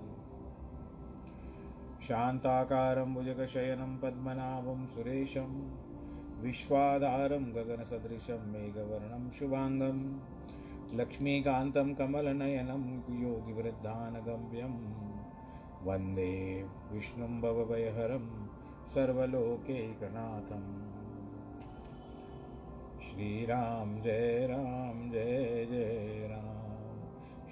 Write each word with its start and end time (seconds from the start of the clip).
शान्ताकारं 2.07 3.13
भुजगशयनं 3.13 3.97
पद्मनाभं 3.97 4.87
सुरेशं, 4.87 5.71
विश्वाधारं 6.41 7.51
गगनसदृशं 7.51 8.51
मेघवर्णं 8.51 9.31
शुभाङ्गं, 9.31 10.19
लक्ष्मीकान्तं 10.97 11.93
कमलनयनं 11.93 13.21
योगिवृद्धानगम्यं, 13.21 15.01
वंदे 15.85 16.65
विष्णुं 16.91 17.41
भवभयहरं 17.41 18.47
सर्वलोकैकनाथम्। 18.87 20.91
श्रीराम 23.01 24.01
जय 24.01 24.47
राम 24.51 25.11
जय 25.11 25.67
जय 25.69 26.27
राम, 26.31 26.99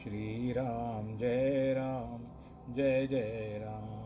श्रीराम 0.03 1.17
जय 1.17 1.73
राम 1.77 2.23
जय 2.73 3.08
जय 3.08 3.61
राम। 3.66 3.98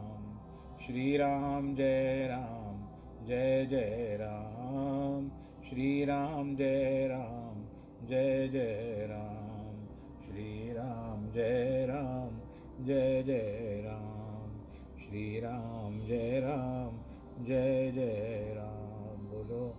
श्रीराम 0.86 1.76
जय 1.76 2.28
राम, 2.28 2.88
जय 3.28 3.66
जय 3.66 4.18
राम। 4.22 5.30
श्रीराम 5.70 6.56
जय 6.56 7.08
राम, 7.08 7.64
जय 8.08 8.48
जय 8.48 9.08
राम। 9.10 9.86
श्रीराम 10.26 11.32
जय 11.32 11.86
राम, 11.90 12.40
जय 12.86 13.24
जय 13.24 13.84
राम। 13.86 14.60
श्रीराम 15.00 16.00
जय 16.08 16.40
राम, 16.40 17.00
जय 17.46 17.92
जय 17.92 18.54
राम। 18.58 19.18
बोलो, 19.18 19.76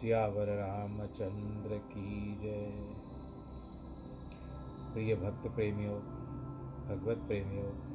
सियावर 0.00 0.46
रामचंद्र 0.46 1.78
की 1.78 2.38
जय। 2.42 2.70
प्रिय 4.92 5.14
भक्त 5.14 5.54
प्रेमियों, 5.54 6.00
भगवत 6.88 7.18
प्रेमियों 7.18 7.91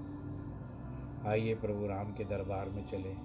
आइए 1.26 1.56
प्रभु 1.56 1.88
राम 1.88 2.14
के 2.14 2.26
दरबार 2.26 2.70
में 2.70 2.88
चले। 2.88 3.16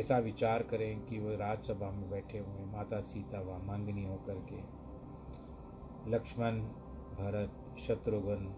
ऐसा 0.00 0.18
विचार 0.18 0.62
करें 0.62 1.04
कि 1.04 1.18
वो 1.18 1.36
राजसभा 1.36 1.90
में 1.90 2.10
बैठे 2.10 2.38
हुए 2.38 2.64
माता 2.64 3.00
सीता 3.00 3.40
व 3.40 3.62
मांगनी 3.62 4.04
होकर 4.04 4.34
के। 4.34 4.56
लक्ष्मण, 6.10 6.52
भरत, 7.14 7.78
शत्रुघ्न, 7.80 8.56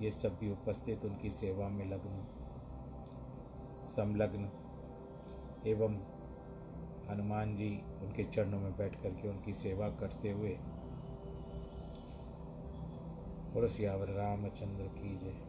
ये 0.00 0.10
सब 0.10 0.36
भी 0.36 0.52
उपस्थित 0.52 1.04
उनकी 1.04 1.30
सेवा 1.30 1.68
में 1.68 1.84
लग्न, 1.84 2.24
संलग्न, 3.88 4.50
एवं 5.66 5.96
हनुमान 7.10 7.56
जी 7.56 7.82
उनके 8.02 8.24
चरणों 8.24 8.60
में 8.60 8.76
बैठ 8.76 9.02
करके 9.02 9.28
उनकी 9.28 9.52
सेवा 9.52 9.88
करते 9.88 10.30
हुए। 10.30 10.58
सियावर 13.56 14.06
रामचंद्र 14.06 14.84
की 14.84 15.16
जय। 15.16 15.45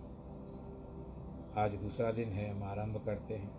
आज 1.58 1.76
दूसरा 1.76 2.12
दिन 2.12 2.30
है, 2.30 2.50
हम 2.50 2.64
आरंभ 2.64 3.02
करते 3.06 3.34
हैं। 3.34 3.52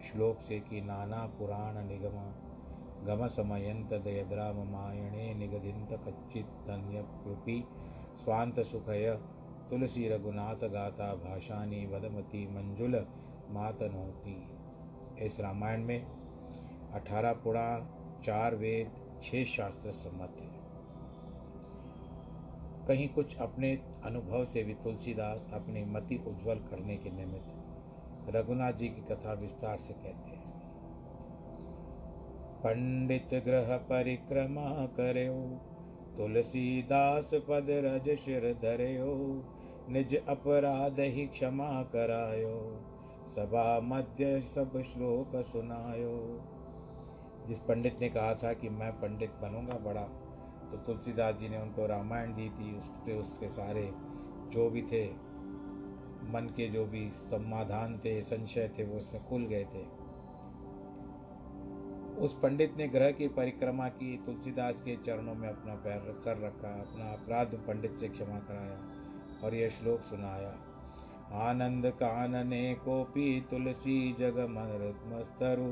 श्लोक 0.00 0.40
से 0.40 0.60
कि 0.60 0.80
नाना 0.80 1.26
पुराण 1.26 1.86
निगम, 1.86 2.14
गम 3.06 3.26
समयंत 3.26 3.94
दयद्राम 3.94 4.56
मायणे 4.56 5.34
निगदिंत 5.34 5.92
कच्चित 5.92 6.46
तन्यप्युपि 6.46 7.64
स्वांत 8.24 8.60
सुखय, 8.60 9.18
तुलसी 9.70 10.08
रघुनाथ 10.08 10.68
गाता 10.68 11.14
भाषानी 11.14 11.86
वदमती 11.86 12.46
मंजुल 12.46 13.06
मातनोती। 13.50 14.46
इस 15.26 15.40
रामायण 15.40 15.84
में 15.84 16.06
अठारह 16.92 17.32
पुराण, 17.32 17.80
चार 18.22 18.54
वेद, 18.54 19.20
छह 19.22 19.44
शास्त्र 19.44 19.92
सम्मत 19.92 20.36
है। 20.40 20.51
कहीं 22.88 23.08
कुछ 23.08 23.36
अपने 23.36 23.72
अनुभव 24.04 24.44
से 24.44 24.62
भी 24.62 24.74
तुलसीदास 24.74 25.44
अपनी 25.52 25.84
मति 25.84 26.16
उज्जवल 26.28 26.58
करने 26.70 26.96
के 26.96 27.10
निमित्त 27.10 28.34
रघुनाथ 28.36 28.72
जी 28.72 28.88
की 28.88 29.02
कथा 29.02 29.32
विस्तार 29.32 29.78
से 29.78 29.92
कहते 29.92 30.36
हैं। 30.36 30.50
पंडित 32.62 33.34
ग्रह 33.44 33.76
परिक्रमा 33.76 34.70
करो 34.96 35.40
तुलसीदास 36.16 37.30
पद 37.48 37.66
रज 37.84 38.08
शिर 38.16 38.52
धरयो 38.62 39.14
निज 39.90 40.14
अपराध 40.28 41.00
ही 41.00 41.26
क्षमा 41.26 41.70
करायो, 41.82 42.58
सभा 43.30 43.80
मध्य 43.80 44.40
सब 44.54 44.82
श्लोक 44.82 45.36
सुनायो। 45.44 46.18
जिस 47.48 47.58
पंडित 47.58 47.98
ने 48.00 48.08
कहा 48.08 48.34
था 48.34 48.52
कि 48.52 48.68
मैं 48.68 48.92
पंडित 48.92 49.30
बनूँगा, 49.42 49.78
बड़ा 49.78 50.06
तो 50.72 50.78
तुलसीदास 50.78 51.34
जी 51.34 51.48
ने 51.48 51.58
उनको 51.58 51.86
रामायण 51.86 52.34
दी 52.34 52.48
थी 52.48 52.78
उस 52.78 52.84
पर 52.84 53.12
उसके 53.12 53.48
सारे 53.48 53.92
जो 54.52 54.70
भी 54.70 54.82
थे, 54.82 55.06
मन 56.32 56.52
के 56.56 56.68
जो 56.68 56.84
भी 56.84 57.10
समाधान 57.10 57.98
थे, 57.98 58.22
संशय 58.22 58.70
थे, 58.78 58.84
वो 58.84 58.96
उसमें 58.96 59.24
खुल 59.28 59.42
गए 59.42 59.64
थे। 59.64 59.84
उस 62.20 62.38
पंडित 62.42 62.76
ने 62.76 62.88
ग्रह 62.88 63.10
की 63.10 63.28
परिक्रमा 63.28 63.88
की, 63.88 64.16
तुलसीदास 64.26 64.80
के 64.80 64.96
चरणों 64.96 65.34
में 65.34 65.48
अपना 65.48 65.74
पैर 65.74 66.14
सर 66.18 66.38
रखा, 66.38 66.68
अपना 66.68 67.12
अपराध 67.12 67.46
पंडित 67.46 67.96
से 67.96 68.08
क्षमा 68.08 68.38
कराया 68.38 68.78
और 69.44 69.54
यह 69.54 69.68
श्लोक 69.68 70.00
सुनाया। 70.00 70.54
आनंद 71.48 71.86
कानने 71.86 72.74
कोपी 72.74 73.40
तुलसी 73.40 74.12
जग 74.12 74.38
मस्तरु 75.12 75.70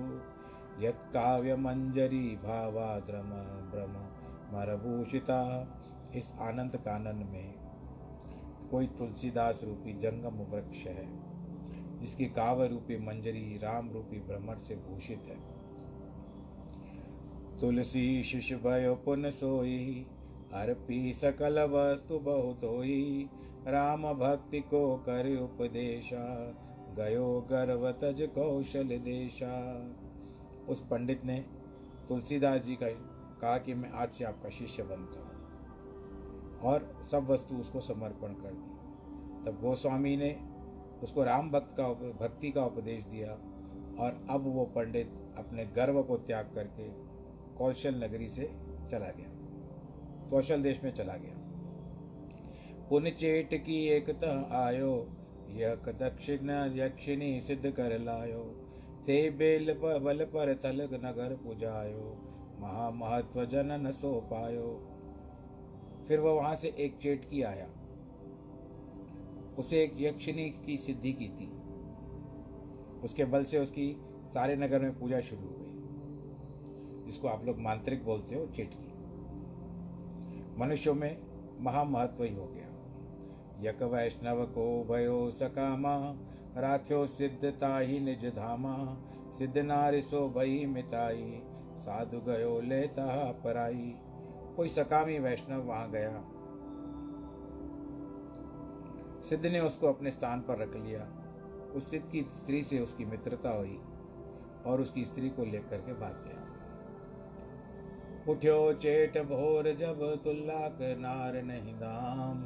यत्काव्य 0.85 1.57
मंजरी 1.57 2.37
भावाद्रम 2.37 3.31
भ्रम 3.71 4.10
मरभूषिता, 4.53 5.69
इस 6.15 6.33
आनंद 6.41 6.77
कानन 6.77 7.27
में 7.33 7.55
कोई 8.71 8.87
तुलसीदास 8.87 9.61
रूपी 9.65 9.93
जंगम 9.93 10.37
वृक्ष 10.53 10.87
है, 10.87 11.07
जिसकी 12.01 12.25
काव्य 12.25 12.69
रूपी 12.69 12.97
मंजरी 12.97 13.59
राम 13.59 13.91
रूपी 13.91 14.21
भ्रमर 14.21 14.59
से 14.59 14.75
भूषित 14.75 15.23
है। 15.27 15.61
तुलसी 17.61 18.23
भयो 18.55 18.95
पुन 18.95 19.31
सोई 19.31 20.07
अर्पी 20.53 21.13
सकल 21.13 21.61
वस्तु 21.61 22.19
बहुत 22.19 22.65
होई, 22.65 23.29
राम 23.67 24.13
भक्ति 24.13 24.61
को 24.61 24.97
कर 24.97 25.39
उपदेशा, 25.39 26.25
गयो 26.99 27.41
गर्व 27.51 27.93
तज 27.93 28.29
कौशल 28.35 28.89
देशा। 28.89 29.55
उस 30.69 30.87
पंडित 30.87 31.25
ने 31.25 31.45
तुलसीदास 32.09 32.61
जी 32.61 32.75
का 32.75 32.87
कहा 33.41 33.59
कि 33.59 33.75
मैं 33.75 33.91
आज 33.91 34.11
से 34.11 34.25
आपका 34.25 34.49
शिष्य 34.49 34.83
बनता 34.83 35.21
हूँ। 35.21 35.31
और 36.63 37.01
सब 37.11 37.31
वस्तु 37.31 37.55
उसको 37.55 37.81
समर्पण 37.81 38.29
कर 38.29 38.51
दी। 38.51 39.47
तब 39.47 39.61
गोस्वामी 39.61 40.17
ने 40.17 40.41
उसको 41.03 41.25
राम 41.25 41.51
भक्त 41.51 41.77
का 41.77 41.89
भक्ति 42.21 42.51
का 42.51 42.65
उपदेश 42.65 43.05
दिया 43.05 43.33
और 44.05 44.27
अब 44.31 44.55
वो 44.55 44.65
पंडित 44.65 45.13
अपने 45.39 45.65
गर्व 45.67 46.03
को 46.03 46.17
त्याग 46.17 46.51
करके 46.55 46.89
कौशल 47.59 47.95
नगरी 47.95 48.29
से 48.29 48.51
चला 48.91 49.11
गया। 49.11 49.31
कौशल 50.31 50.63
देश 50.63 50.85
में 50.85 50.93
चला 50.95 51.17
गया। 51.17 51.37
पुन 52.89 53.11
चेट 53.11 53.55
की 53.55 53.87
एकता 53.87 54.67
आयो 54.67 55.09
यक 55.51 55.89
दक्षिण 55.89 56.51
यक्षिणी 56.51 57.41
सिद्ध 57.41 57.71
कर 57.71 57.99
लायो। 57.99 58.43
ते 59.07 59.31
बेल 59.31 59.73
बल 59.75 60.25
पर 60.25 60.55
तलग 60.55 60.95
नगर 61.05 61.37
पुजायो। 61.37 62.30
महामहत्व 62.61 63.45
जनन 63.45 63.91
सो 63.93 64.13
पायो 64.33 64.69
फिर 66.09 66.21
वह 66.21 66.33
वहाँ 66.33 66.55
से 66.57 66.69
एक 66.79 66.97
चेटकी 66.99 67.43
आया। 67.43 67.67
उसे 69.59 69.83
एक 69.83 69.95
यक्षिणी 69.99 70.49
की 70.67 70.77
सिद्धि 70.79 71.13
की 71.13 71.29
थी। 71.29 71.49
उसके 73.05 73.25
बल 73.25 73.45
से 73.45 73.59
उसकी 73.59 73.87
सारे 74.35 74.57
नगर 74.57 74.81
में 74.81 74.99
पूजा 74.99 75.21
शुरू 75.21 75.43
हो 75.43 75.57
गई, 75.59 77.05
जिसको 77.07 77.29
आप 77.29 77.45
लोग 77.45 77.59
मांत्रिक 77.59 78.05
बोलते 78.05 78.35
हो 78.35 78.47
चेटकी 78.47 78.89
मनुष्यों 80.59 80.95
में 80.95 81.17
महामहत्व 81.61 82.25
ही 82.25 82.35
हो 82.35 82.47
गया। 82.47 82.67
यक 83.61 83.83
वैष्णव 83.83 84.45
को 84.47 84.67
भयो 84.85 85.31
सकामा, 85.31 85.97
राख्यो 86.57 87.07
सिद्धता 87.07 87.79
ही 87.79 88.01
निज 88.01 88.25
धामा, 88.27 88.77
सिद्ध 89.33 89.59
नारी 89.59 90.03
सो 90.03 90.29
भई 90.29 90.65
मिताई 90.67 91.43
साधु 91.81 92.21
गयो, 92.21 92.61
लेता 92.61 93.33
पराई। 93.45 93.95
कोई 94.57 94.69
सकामी 94.69 95.19
वैष्णव 95.19 95.63
वहाँ 95.63 95.91
गया। 95.91 96.25
सिद्ध 99.23 99.47
ने 99.47 99.61
उसको 99.61 99.89
अपने 99.89 100.11
स्थान 100.11 100.41
पर 100.41 100.59
रख 100.59 100.77
लिया। 100.77 101.09
उस 101.75 101.91
सिद्ध 101.91 102.11
की 102.11 102.23
स्त्री 102.23 102.63
से 102.63 102.81
उसकी 102.81 103.05
मित्रता 103.05 103.51
हुई 103.51 103.81
और 104.67 104.81
उसकी 104.81 105.05
स्त्री 105.05 105.31
को 105.31 105.45
लेकर 105.45 105.77
के 105.77 105.93
भाग 105.93 106.13
गया। 106.13 106.47
उठ्यो 108.33 108.73
चेट 108.73 109.19
भोर 109.19 109.75
जब 109.75 110.23
तुल्लाक 110.25 110.79
नार 110.81 111.43
नहीं 111.43 111.75
दाम। 111.75 112.37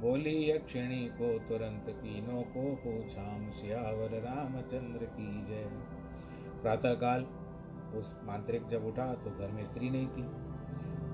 बोली 0.00 0.50
यक्षिणी 0.50 1.08
को 1.08 1.38
तुरंत 1.38 1.84
कीनों 1.88 2.42
को 2.42 2.74
पूछाम, 2.74 3.50
सियावर 3.50 4.10
रामचंद्र 4.10 5.04
की 5.04 5.46
जय। 5.46 5.70
प्रातः 6.62 6.94
काल 6.94 7.26
उस 7.98 8.14
मांत्रिक 8.24 8.68
जब 8.68 8.86
उठा 8.86 9.12
तो 9.14 9.30
घर 9.30 9.50
में 9.50 9.64
स्त्री 9.64 9.90
नहीं 9.90 10.06
थी। 10.06 10.22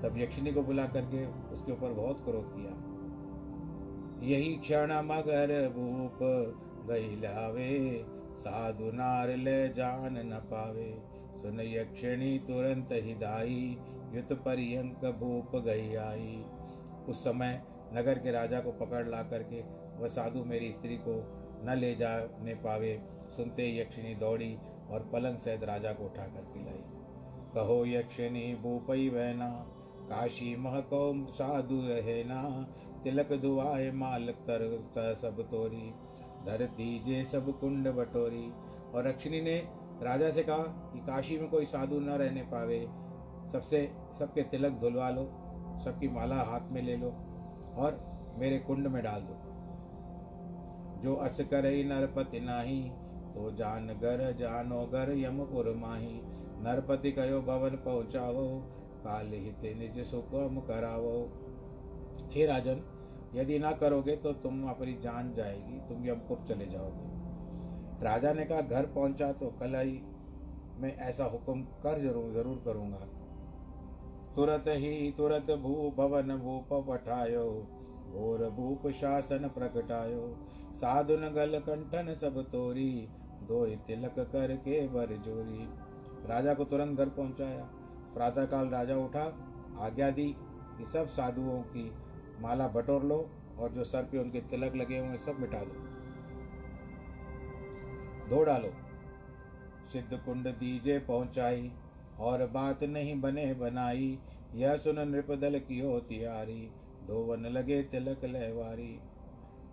तब 0.01 0.17
यक्षिणी 0.17 0.51
को 0.53 0.61
बुला 0.61 0.85
करके 0.87 1.25
उसके 1.53 1.71
ऊपर 1.71 1.93
बहुत 1.93 2.23
क्रोध 2.25 2.51
किया। 2.55 2.71
यही 4.27 4.55
क्षण 4.55 4.91
मगर 5.03 5.51
भूप 5.69 6.19
गई 6.89 7.15
लावे, 7.15 8.05
साधु 8.39 8.91
नार 8.91 9.35
ले 9.37 9.69
जान 9.69 10.17
न 10.25 10.39
पावे। 10.51 10.91
सुन 11.41 11.59
यक्षिणी 11.59 12.37
तुरंत 12.39 12.91
ही 12.91 13.13
दाई 13.13 13.77
युत 14.13 14.33
पर्यंक 14.33 15.05
भूप 15.19 15.55
गई 15.55 15.95
आई। 15.95 16.43
उस 17.09 17.23
समय 17.23 17.61
नगर 17.93 18.19
के 18.19 18.31
राजा 18.31 18.59
को 18.59 18.71
पकड़ 18.71 19.07
ला 19.07 19.21
करके 19.23 19.61
वह 19.97 20.07
साधु 20.07 20.43
मेरी 20.43 20.71
स्त्री 20.71 20.97
को 20.97 21.15
न 21.65 21.75
ले 21.77 21.95
जाने 21.95 22.53
पावे। 22.55 22.99
सुनते 23.29 23.67
यक्षिणी 23.79 24.15
दौड़ी 24.15 24.55
और 24.93 25.09
पलंग 25.13 25.37
सहित 25.37 25.63
राजा 25.63 25.91
को 25.93 26.05
उठा 26.05 26.23
कर 26.23 26.41
पिलाई। 26.53 26.81
कहो 27.55 27.85
यक्षिणी 27.85 28.55
भूपई 28.55 29.09
बहना 29.09 29.49
काशी 30.09 30.55
महको 30.55 31.03
साधु 31.29 31.81
रहना 31.81 32.67
तिलक 33.03 33.33
दुआए 33.33 33.91
माल 33.91 34.27
तर, 34.29 34.61
सब 35.21 35.41
तोरी 35.51 35.93
धर 36.45 36.65
दीजे 36.77 37.23
सब 37.25 37.59
कुंड 37.59 37.87
बटोरी। 37.87 38.51
और 38.95 39.07
यक्षिणी 39.07 39.41
ने 39.41 39.55
राजा 40.01 40.31
से 40.31 40.43
कहा 40.43 40.63
कि 40.93 40.99
काशी 40.99 41.37
में 41.37 41.49
कोई 41.49 41.65
साधु 41.65 41.99
न 41.99 42.09
रहने 42.09 42.41
पावे। 42.43 42.87
सबसे 43.51 43.91
सबके 44.19 44.41
तिलक 44.43 44.71
धुलवा 44.71 45.09
लो 45.09 45.23
सबकी 45.83 46.07
माला 46.07 46.35
हाथ 46.35 46.71
में 46.71 46.81
ले 46.81 46.95
लो 46.97 47.09
और 47.77 47.99
मेरे 48.37 48.59
कुंड 48.59 48.87
में 48.87 49.03
डाल 49.03 49.21
दो। 49.21 49.37
जो 51.01 51.15
अस 51.15 51.41
करे 51.41 51.83
नरपति 51.83 52.39
नाही 52.39 52.91
तो 53.33 53.51
जान 53.51 53.87
गर, 54.01 54.31
जानो 54.39 54.85
गर, 54.87 55.11
यमपुर 55.17 55.73
माही। 55.75 56.19
नरपति 56.63 57.11
कयो 57.11 57.41
भवन 57.41 57.75
पहुँचावो, 57.85 58.45
काल 59.03 59.31
हित 59.35 59.63
निज 59.77 60.03
सुकम 60.05 60.59
करावो। 60.67 61.17
हे 62.31 62.45
राजन, 62.45 62.81
यदि 63.35 63.57
ना 63.59 63.71
करोगे 63.73 64.15
तो 64.15 64.33
तुम 64.33 64.63
अपनी 64.69 64.93
जान 64.93 65.33
जाएगी, 65.33 65.79
तुम 65.89 66.05
यमपुर 66.05 66.45
चले 66.47 66.65
जाओगे। 66.67 67.11
राजा 68.05 68.33
ने 68.33 68.45
कहा, 68.45 68.61
घर 68.61 68.85
पहुँचा 68.85 69.31
तो 69.31 69.47
कल 69.59 69.75
ही 69.75 70.01
मैं 70.77 70.95
ऐसा 70.99 71.25
हुक्म 71.25 71.61
कर 71.83 72.01
ज़रूर 72.01 72.31
ज़रूर 72.33 72.61
करूँगा। 72.65 73.07
तुरत 74.35 74.65
ही, 74.67 75.11
तुरत 75.11 75.51
भू 75.59 75.73
भवन 75.97 76.35
भूप 76.37 76.73
पठायो, 76.87 77.49
घोर 78.11 78.49
भूप 78.49 78.87
शासन 78.91 79.47
प्रकटायो। 79.49 80.27
साधुन 80.75 81.27
गल 81.29 81.59
कंठन 81.59 82.13
सब 82.13 82.41
तोरी 82.43 83.07
दो 83.43 83.65
तिलक 83.87 84.19
करके 84.19 84.87
बर 84.87 85.15
जोरी। 85.17 85.67
राजा 86.27 86.53
को 86.53 86.63
तुरंत 86.63 86.97
घर 86.97 87.09
पहुँचाया। 87.09 87.63
प्रातःकाल 88.13 88.67
राजा 88.67 88.95
उठा, 88.95 89.23
आज्ञा 89.79 90.09
दी 90.09 90.35
कि 90.77 90.85
सब 90.85 91.07
साधुओं 91.07 91.61
की 91.61 91.91
माला 92.39 92.67
बटोर 92.67 93.03
लो 93.03 93.29
और 93.59 93.71
जो 93.71 93.83
सर 93.83 94.03
पे 94.03 94.17
उनके 94.17 94.41
तिलक 94.41 94.75
लगे 94.75 94.97
हुए 94.97 95.17
सब 95.17 95.39
मिटा 95.39 95.59
दो। 95.59 95.81
धो 98.29 98.43
डालो। 98.43 98.69
सिद्ध 99.91 100.17
कुंड 100.17 100.47
दीजे 100.47 100.99
पहुंचाई 100.99 101.71
और 102.19 102.45
बात 102.47 102.83
नहीं 102.83 103.21
बने 103.21 103.53
बनाई। 103.53 104.19
यह 104.55 104.77
सुन 104.77 104.99
नृपदल 105.09 105.59
की 105.59 105.79
हो 105.79 105.99
तियारी 105.99 106.61
धोवन 107.07 107.45
लगे 107.45 107.81
तिलक 107.83 108.25
लहवारी। 108.25 108.99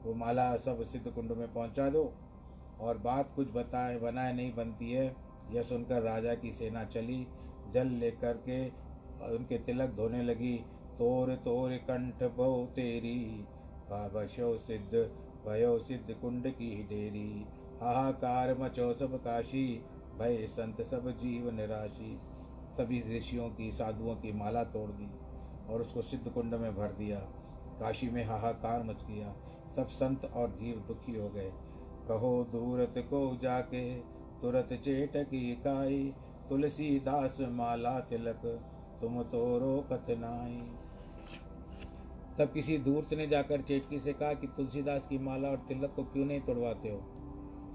वो 0.05 0.15
माला 0.15 0.57
सब 0.57 0.83
सिद्ध 0.83 1.11
कुंड 1.11 1.33
में 1.33 1.53
पहुँचा 1.53 1.89
दो। 1.91 2.05
और 2.81 2.99
बात 2.99 3.33
कुछ 3.37 3.49
बताए, 3.51 3.99
बनाए 3.99 4.33
नहीं 4.33 4.55
बनती 4.55 4.93
है। 4.93 5.17
यह 5.51 5.63
सुनकर 5.63 6.03
राजा 6.03 6.35
की 6.35 6.53
सेना 6.53 6.85
चली, 6.85 7.27
जल 7.75 7.87
लेकर 7.87 8.37
के 8.49 8.69
उनके 9.37 9.59
तिलक 9.59 9.91
धोने 9.91 10.23
लगी। 10.23 10.59
तोर 10.99 11.35
तोर 11.35 11.71
कंठ 11.71 12.23
बहु 12.23 12.67
तेरी 12.67 13.47
भाभशो 13.91 14.57
सिद्ध, 14.59 14.95
भयो 15.47 15.79
सिद्ध 15.79 16.15
कुंड 16.15 16.47
की 16.47 16.83
डेरी। 16.83 17.47
हाहाकार 17.81 18.59
मचो 18.59 18.93
सब 18.95 19.17
काशी, 19.25 19.85
भय 20.19 20.47
संत 20.47 20.83
सब 20.83 21.11
जीव 21.11 21.51
निराशी 21.51 22.19
सभी 22.73 23.19
ऋषियों 23.19 23.49
की, 23.51 23.73
साधुओं 23.73 24.15
की 24.17 24.33
माला 24.33 24.65
तोड़ 24.65 24.91
दी 24.91 25.11
और 25.73 25.81
उसको 25.81 26.03
सिद्ध 26.03 26.31
कुंड 26.31 26.55
में 26.55 26.77
भर 26.77 26.93
दिया। 26.93 27.19
काशी 27.81 28.11
में 28.11 28.25
हाहाकार 28.25 28.83
मच 28.83 29.03
गया। 29.11 29.35
सब 29.77 29.87
संत 29.87 30.25
और 30.25 30.51
जीव 30.51 30.77
दुखी 30.89 31.17
हो 31.19 31.29
गए। 31.29 31.53
कहो 32.11 32.45
दूरत 32.45 32.95
को 32.99 33.39
जाके, 33.43 33.95
तुरत 34.43 34.69
चेट 34.73 35.13
की 35.17 35.55
काई 35.55 36.15
तुलसी 36.49 36.99
दास 36.99 37.39
माला 37.41 38.01
तिलक, 38.01 38.41
तुम 39.01 39.23
तो 39.23 39.59
रोकत 39.59 40.07
नाई। 40.11 40.77
तब 42.39 42.53
किसी 42.53 42.79
दूरत 42.79 43.15
ने 43.15 43.27
जाकर 43.27 43.61
चेटकी 43.61 44.01
से 44.01 44.13
कहा 44.13 44.33
कि 44.33 44.47
तुलसीदास 44.47 45.07
की 45.07 45.19
माला 45.19 45.49
और 45.49 45.57
तिलक 45.57 45.93
को 45.97 46.03
क्यों 46.03 46.25
नहीं 46.25 46.41
तोड़वाते 46.41 46.89
हो? 46.89 47.03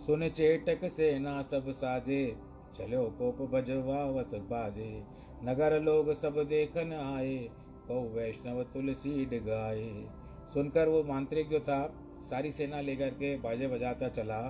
सुन 0.05 0.29
चेटक 0.29 0.89
से 0.89 1.19
ना 1.19 1.41
सब 1.41 1.71
साजे, 1.71 2.37
चलो 2.77 3.03
कोप 3.03 3.49
भजवावत 3.51 4.35
बाजे। 4.35 5.03
नगर 5.43 5.81
लोग 5.81 6.13
सब 6.13 6.45
देखन 6.49 6.93
आए, 6.93 7.49
कौ 7.87 8.01
वैष्णव 8.01 8.63
तुलसी 8.63 9.25
डिगाए। 9.25 10.07
सुनकर 10.53 10.87
वो 10.87 11.03
मांत्रिक 11.03 11.49
जो 11.49 11.59
था 11.59 12.01
सारी 12.29 12.51
सेना 12.51 12.81
लेकर 12.81 13.09
के 13.09 13.37
बाजे 13.37 13.67
बजाता 13.67 14.09
चला। 14.09 14.41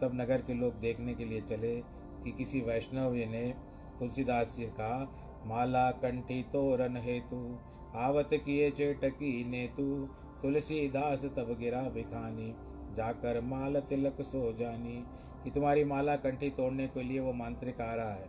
सब 0.00 0.10
नगर 0.14 0.38
के 0.40 0.54
लोग 0.54 0.74
देखने 0.74 1.14
के 1.14 1.24
लिए 1.24 1.40
चले 1.40 1.76
कि 2.24 2.32
किसी 2.32 2.60
वैष्णव 2.60 3.14
जी 3.14 3.26
ने 3.26 3.54
तुलसीदास 3.98 4.48
से 4.48 4.66
कहा, 4.66 5.12
माला 5.46 5.90
कंठी 5.90 6.42
तोरन 6.42 6.96
हेतु, 6.96 7.58
आवत 7.96 8.30
किए 8.32 8.70
चेटकी 8.70 9.44
ने 9.44 9.66
तू 9.66 10.08
तुलसीदास 10.42 11.24
तब 11.24 11.56
गिरा 11.60 11.82
भिखानी, 11.82 12.54
जाकर 12.94 13.40
माल 13.40 13.80
तिलक 13.80 14.20
सो 14.20 14.52
जानी, 14.52 15.04
कि 15.44 15.50
तुम्हारी 15.50 15.84
माला 15.84 16.16
कंठी 16.16 16.50
तोड़ने 16.50 16.86
के 16.86 17.02
लिए 17.02 17.20
वो 17.20 17.32
मांत्रिक 17.32 17.80
आ 17.80 17.94
रहा 17.94 18.12
है। 18.12 18.28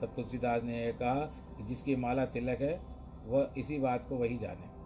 तब 0.00 0.12
तुलसीदास 0.16 0.62
ने 0.62 0.84
यह 0.84 0.92
कहा 0.92 1.20
कि 1.56 1.64
जिसकी 1.64 1.96
माला 1.96 2.24
तिलक 2.26 2.60
है, 2.60 2.80
वह 3.26 3.50
इसी 3.58 3.78
बात 3.78 4.06
को 4.08 4.16
वही 4.16 4.38
जाने। 4.38 4.78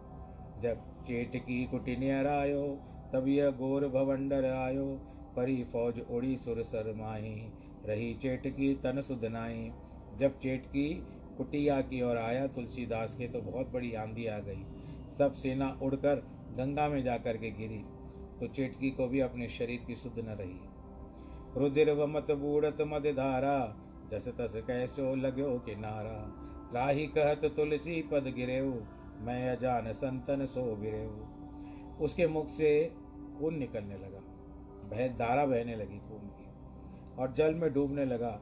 जब 0.62 0.76
चेट 1.02 1.36
की 1.36 1.64
कुटिनियर 1.64 2.26
आयो 2.26 2.78
तब 3.12 3.28
यह 3.28 3.50
गोर 3.50 3.88
भवंडर 3.88 4.44
आयो, 4.44 4.84
परी 5.36 5.64
फौज 5.64 6.00
उड़ी 6.10 6.36
सुर 6.36 6.62
सर 6.62 6.92
माही। 6.96 7.34
रही 7.86 8.14
चेटकी 8.14 8.74
तन 8.74 9.00
सुधनाई 9.00 9.70
जब 10.18 10.38
चेटकी 10.38 10.88
कुटिया 11.38 11.80
की 11.80 12.02
ओर 12.02 12.16
आया 12.16 12.46
तुलसीदास 12.46 13.14
के 13.14 13.28
तो 13.28 13.40
बहुत 13.40 13.72
बड़ी 13.72 13.92
आंधी 13.94 14.26
आ 14.26 14.38
गई। 14.38 14.64
सब 15.18 15.32
सेना 15.32 15.78
उड़कर 15.82 16.16
गंगा 16.56 16.88
में 16.88 17.02
जाकर 17.04 17.36
के 17.36 17.50
गिरी। 17.50 17.84
तो 18.40 18.46
चेटकी 18.46 18.90
को 18.90 19.06
भी 19.08 19.20
अपने 19.20 19.48
शरीर 19.48 19.84
की 19.86 19.94
सुध 19.94 20.18
न 20.18 20.36
रही। 20.40 21.60
रुधिर 21.60 21.90
वमत 21.90 22.30
बूढ़त 22.30 22.80
मद 22.80 23.06
धारा, 23.06 23.76
जस 24.12 24.28
तस 24.28 24.52
कैसो 24.56 25.14
लगो 25.14 25.58
किनारा। 25.58 26.18
त्राही 26.70 27.06
कहत 27.06 27.44
तुलसी 27.56 28.02
पद 28.02 28.32
गिरेऊ, 28.36 28.72
मैं 29.20 29.56
अजान 29.56 29.92
संतन 29.92 30.46
सो 30.46 30.76
गिरेऊ 30.76 31.10
उसके 32.00 32.26
मुख 32.26 32.48
से 32.48 32.70
खून 33.38 33.54
निकलने 33.54 33.94
लगा। 33.94 34.20
बह 34.88 35.08
धारा 35.08 35.46
बहने 35.46 35.76
लगी 35.76 35.98
खून 35.98 36.28
की 36.28 36.48
और 37.18 37.32
जल 37.32 37.54
में 37.54 37.72
डूबने 37.72 38.04
लगा। 38.04 38.40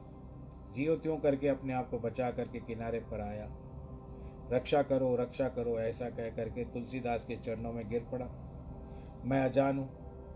जियो 0.75 0.95
त्यों 0.95 1.17
करके 1.17 1.47
अपने 1.47 1.73
आप 1.73 1.89
को 1.89 1.99
बचा 1.99 2.31
करके 2.31 2.59
किनारे 2.59 2.99
पर 2.99 3.21
आया। 3.21 3.49
रक्षा 4.51 4.81
करो 4.81 5.15
रक्षा 5.15 5.49
करो, 5.49 5.79
ऐसा 5.79 6.09
कह 6.09 6.29
करके 6.29 6.63
तुलसीदास 6.63 7.25
के 7.25 7.35
चरणों 7.35 7.73
में 7.73 7.89
गिर 7.89 8.07
पड़ा। 8.11 8.25
मैं 9.25 9.41
अजान 9.41 9.79
हूँ, 9.79 9.89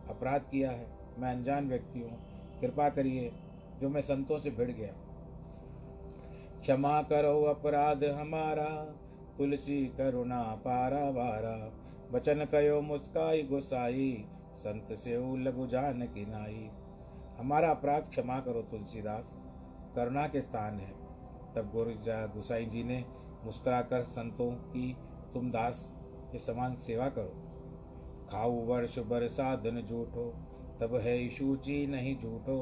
अपराध 0.10 0.42
किया 0.42 0.72
है, 0.72 0.88
मैं 1.18 1.32
अनजान 1.32 1.70
व्यक्ति 1.70 2.00
हूँ। 2.00 2.18
कृपा 2.62 2.90
करिए, 2.90 3.32
जो 3.82 3.90
मैं 3.90 4.02
संतों 4.02 4.40
से 4.40 4.52
भिड़ 4.52 4.72
गया। 4.72 4.94
क्षमा 6.62 7.02
करो 7.02 7.42
अपराध 7.44 8.04
हमारा, 8.04 8.70
तुलसी 9.38 9.86
करुणा 9.86 10.44
पारा 10.44 11.10
वारा। 11.10 11.74
वचन 12.12 12.46
कयो 12.46 12.82
मुस्काई 12.82 13.44
गुसाई 13.44 14.26
संत 14.56 14.94
से 14.94 15.18
लघु 15.38 15.68
जान 15.68 16.02
की 16.08 16.26
नाई। 16.26 16.70
हमारा 17.40 17.70
अपराध 17.70 18.10
क्षमा 18.10 18.40
करो 18.40 18.62
तुलसीदास, 18.62 19.36
करुणा 19.96 20.28
के 20.28 20.42
स्थान 20.42 20.80
है। 20.80 20.92
तब 21.56 21.70
गोरजा 21.74 22.26
गुसाई 22.26 22.66
जी 22.66 22.84
ने 22.84 23.04
मुस्कुराकर 23.46 24.04
संतों 24.04 24.52
की, 24.52 24.96
तुम 25.34 25.52
दास 25.52 25.94
के 26.32 26.38
समान 26.38 26.76
सेवा 26.76 27.08
करो। 27.10 27.42
खाऊ 28.32 28.66
वर्ष 28.66 29.00
बरसा 29.00 29.56
धन 29.56 29.82
झूठो 29.82 30.30
तब 30.82 30.96
है 30.96 31.18
ईशूची 31.26 31.86
नहीं 31.88 32.16
झूठो। 32.18 32.58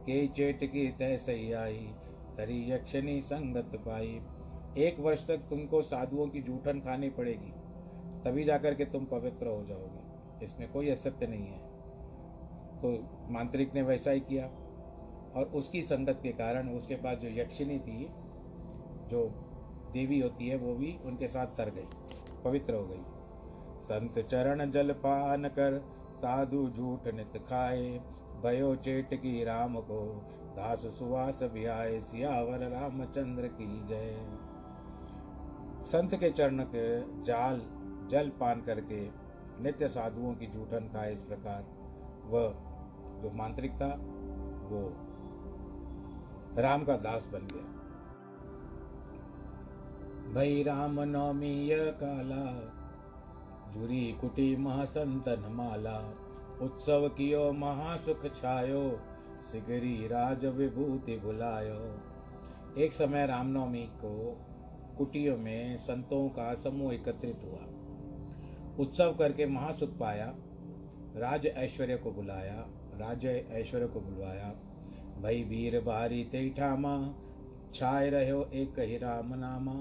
के 0.00 0.26
चेट 0.26 0.64
की 0.64 0.88
तय 0.88 1.16
सही 1.16 1.52
आई 1.52 1.88
तरी 2.36 2.70
यक्षणी 2.72 3.20
संगत 3.20 3.76
पाई। 3.76 4.20
एक 4.78 5.00
वर्ष 5.00 5.26
तक 5.26 5.38
तुमको 5.50 5.82
साधुओं 5.82 6.26
की 6.28 6.40
जूठन 6.42 6.80
खानी 6.80 7.10
पड़ेगी, 7.10 7.52
तभी 8.24 8.44
जाकर 8.44 8.74
के 8.74 8.84
तुम 8.84 9.04
पवित्र 9.04 9.46
हो 9.46 9.64
जाओगे। 9.64 10.09
इसमें 10.42 10.70
कोई 10.72 10.90
असत्य 10.90 11.26
नहीं 11.26 11.46
है। 11.46 11.58
तो 12.80 12.90
मांत्रिक 13.32 13.74
ने 13.74 13.82
वैसा 13.82 14.10
ही 14.10 14.20
किया 14.20 14.46
और 15.36 15.50
उसकी 15.54 15.82
संगत 15.82 16.20
के 16.22 16.32
कारण 16.32 16.68
उसके 16.68 16.94
पास 16.94 17.18
जो 17.18 17.28
यक्षिणी 17.30 17.78
थी, 17.78 18.04
जो 19.10 19.24
देवी 19.92 20.20
होती 20.20 20.48
है, 20.48 20.56
वो 20.56 20.74
भी 20.74 20.96
उनके 21.04 21.28
साथ 21.28 21.56
तर 21.56 21.70
गई, 21.70 21.88
पवित्र 22.44 22.74
हो 22.74 22.86
गई। 22.86 23.04
संत 23.82 24.18
चरण 24.18 24.70
जल 24.70 24.92
पान 24.92 25.48
कर 25.48 25.78
साधु 26.16 26.68
झूठ 26.70 27.08
नित 27.14 27.36
खाए, 27.48 27.90
भयो 28.42 28.74
चेट 28.76 29.14
की 29.14 29.42
राम 29.44 29.76
को, 29.80 30.00
दास 30.56 30.86
सुवास 30.98 31.42
आए 31.68 31.98
सियावर 32.00 32.68
रामचंद्र 32.68 33.48
की 33.48 33.66
जय। 33.86 34.14
संत 35.86 36.14
के 36.14 36.30
चरण 36.30 36.64
के 36.64 36.86
जाल 37.22 37.62
जल 38.10 38.28
पान 38.30 38.60
करके 38.60 39.00
नित्य 39.62 39.88
साधुओं 39.88 40.34
की 40.34 40.46
जूठन 40.46 40.88
खाए 40.92 41.12
इस 41.12 41.20
प्रकार। 41.20 41.64
वह 42.26 42.54
जो 43.22 43.30
मांत्रिक 43.34 43.72
था, 43.72 43.96
वो 44.68 44.92
राम 46.62 46.84
का 46.84 46.96
दास 46.96 47.28
बन 47.32 47.38
गया। 47.38 47.80
भई 50.34 50.62
राम 50.62 51.00
नवमी 51.00 51.68
काला, 51.72 52.46
जुरी 53.72 54.12
कुटी 54.12 54.56
महासंतन 54.56 55.52
माला। 55.52 56.14
उत्सव 56.62 57.08
कियो, 57.08 57.52
महासुख 57.52 58.26
छायो, 58.34 59.00
सिगरी 59.42 60.08
राज 60.08 60.44
विभूति 60.44 61.16
भुलायो। 61.16 62.00
एक 62.78 62.92
समय 62.92 63.26
रामनवमी 63.26 63.86
को 63.86 64.40
कुटियों 64.98 65.38
में 65.38 65.76
संतों 65.76 66.28
का 66.28 66.54
समूह 66.54 66.94
एकत्रित 66.94 67.40
हुआ। 67.44 67.69
उत्सव 68.80 69.14
करके 69.14 69.46
महासुख 69.46 69.96
पाया, 69.98 70.26
राज 71.16 71.46
ऐश्वर्य 71.46 71.96
को 71.96 72.10
बुलाया, 72.10 72.66
राज 72.94 73.26
ऐश्वर्य 73.26 73.86
को 73.86 74.00
बुलवाया। 74.00 74.52
भई 75.22 75.42
वीर 75.44 75.80
बारी 75.80 76.22
ते 76.24 76.48
ठामा, 76.50 76.94
छाए 77.74 78.08
रहो 78.10 78.42
एक 78.54 78.78
ही 78.80 78.96
राम 78.98 79.34
नामा। 79.34 79.74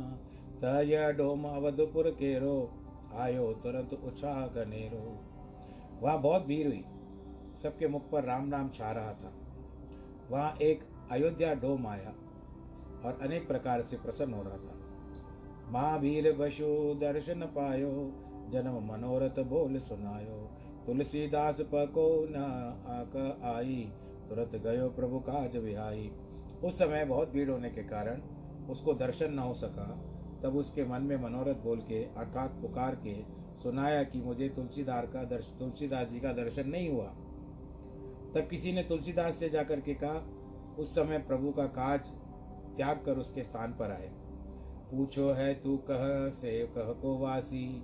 तय 0.62 1.14
डोम 1.18 1.44
अवधपुर 1.46 2.10
केरो, 2.12 2.58
आयो 3.16 3.52
तुरंत 3.54 3.94
उछा 3.94 4.34
गनेरो। 4.48 5.20
वहाँ 6.02 6.22
बहुत 6.22 6.46
भीड़ 6.46 6.68
हुई, 6.68 6.84
सबके 7.64 7.88
मुख 7.88 8.10
पर 8.12 8.24
राम 8.24 8.48
नाम 8.48 8.70
छा 8.70 8.92
रहा 8.92 9.14
था। 9.14 9.34
वहाँ 10.32 10.58
एक 10.62 10.84
अयोध्या 11.12 11.54
डोम 11.54 11.88
आया 11.88 12.14
और 13.06 13.20
अनेक 13.22 13.48
प्रकार 13.48 13.82
से 13.82 13.98
प्रसन्न 13.98 14.34
हो 14.34 14.44
रहा 14.44 14.58
था। 14.58 14.76
महावीर 15.72 16.32
बशु 16.34 16.66
दर्शन 17.02 17.42
पायो 17.56 17.92
जन्म 18.52 18.80
मनोरथ 18.92 19.40
बोल 19.44 19.80
सुनायो। 19.80 20.38
तुलसीदास 20.86 21.62
पको 21.62 22.08
न 22.30 22.44
आक 22.90 23.42
आई, 23.46 23.92
तुरंत 24.30 24.56
गयो 24.56 24.90
प्रभु 24.90 25.20
काज 25.20 25.58
विहाई 25.58 26.12
उस 26.64 26.78
समय 26.80 27.06
बहुत 27.06 27.32
भीड़ 27.32 27.50
होने 27.50 27.70
के 27.70 27.84
कारण 27.84 28.22
उसको 28.70 28.94
दर्शन 28.94 29.34
न 29.34 29.40
हो 29.40 29.54
सका। 29.54 29.86
तब 30.44 30.56
उसके 30.56 30.84
मन 30.86 31.02
में 31.02 31.18
मनोरथ 31.18 31.56
बोल 31.56 31.80
के, 31.80 32.04
अर्थात 32.04 32.52
पुकार 32.62 32.96
के, 32.96 33.16
सुनाया 33.64 34.04
कि 34.04 34.22
मुझे 34.22 34.50
तुलसीदार 34.50 35.06
का 35.06 35.24
दर्श, 35.24 35.54
तुलसीदास 35.60 36.08
जी 36.08 36.20
का 36.20 36.34
दर्शन 36.34 36.70
नहीं 36.70 36.90
हुआ। 36.90 37.08
तब 38.36 38.48
किसी 38.50 38.72
ने 38.72 38.84
तुलसीदास 38.84 39.36
से 39.36 39.50
जाकर 39.50 39.80
के 39.80 39.94
कहा, 39.94 40.22
उस 40.80 40.96
समय 40.96 41.20
प्रभु 41.20 41.52
का 41.52 41.66
काज 41.66 42.08
त्याग 42.78 43.02
कर 43.06 43.18
उसके 43.18 43.44
स्थान 43.44 43.74
पर 43.74 43.92
आए। 43.92 44.12
पूछो 44.92 45.32
है 45.32 45.54
तू 45.54 45.78
कह 45.90 46.30
से 46.30 46.60
कह 46.78 46.92
को 46.94 47.18
वासी? 47.18 47.84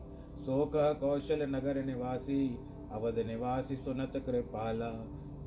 कह 0.50 0.94
कौशल 0.94 1.50
नगर 1.50 1.86
निवासी, 1.86 2.60
अवध 2.92 3.20
निवासी 3.20 3.76
सुनत 3.76 4.14
कृपाला 4.26 4.90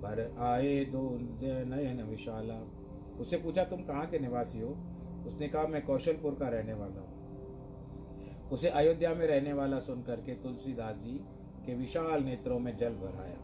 भर 0.02 0.36
आए 0.38 0.84
दो 0.84 1.18
नयन 1.42 2.02
विशाला। 2.02 2.72
उसे 3.20 3.36
पूछा, 3.36 3.64
तुम 3.64 3.82
कहाँ 3.82 4.06
के 4.06 4.18
निवासी 4.18 4.60
हो? 4.60 4.68
उसने 5.26 5.48
कहा, 5.48 5.66
मैं 5.66 5.86
कौशलपुर 5.86 6.32
का 6.34 6.48
रहने 6.48 6.74
वाला 6.74 7.00
हूँ। 7.00 7.18
उसे 8.52 8.68
अयोध्या 8.68 9.14
में 9.14 9.26
रहने 9.26 9.52
वाला 9.52 9.80
सुन 9.80 10.02
करके 10.02 10.32
तुलसीदास 10.32 10.96
जी 10.96 11.20
के 11.66 11.74
विशाल 11.74 12.24
नेत्रों 12.24 12.58
में 12.58 12.76
जल 12.76 12.90
भराया। 12.90 13.36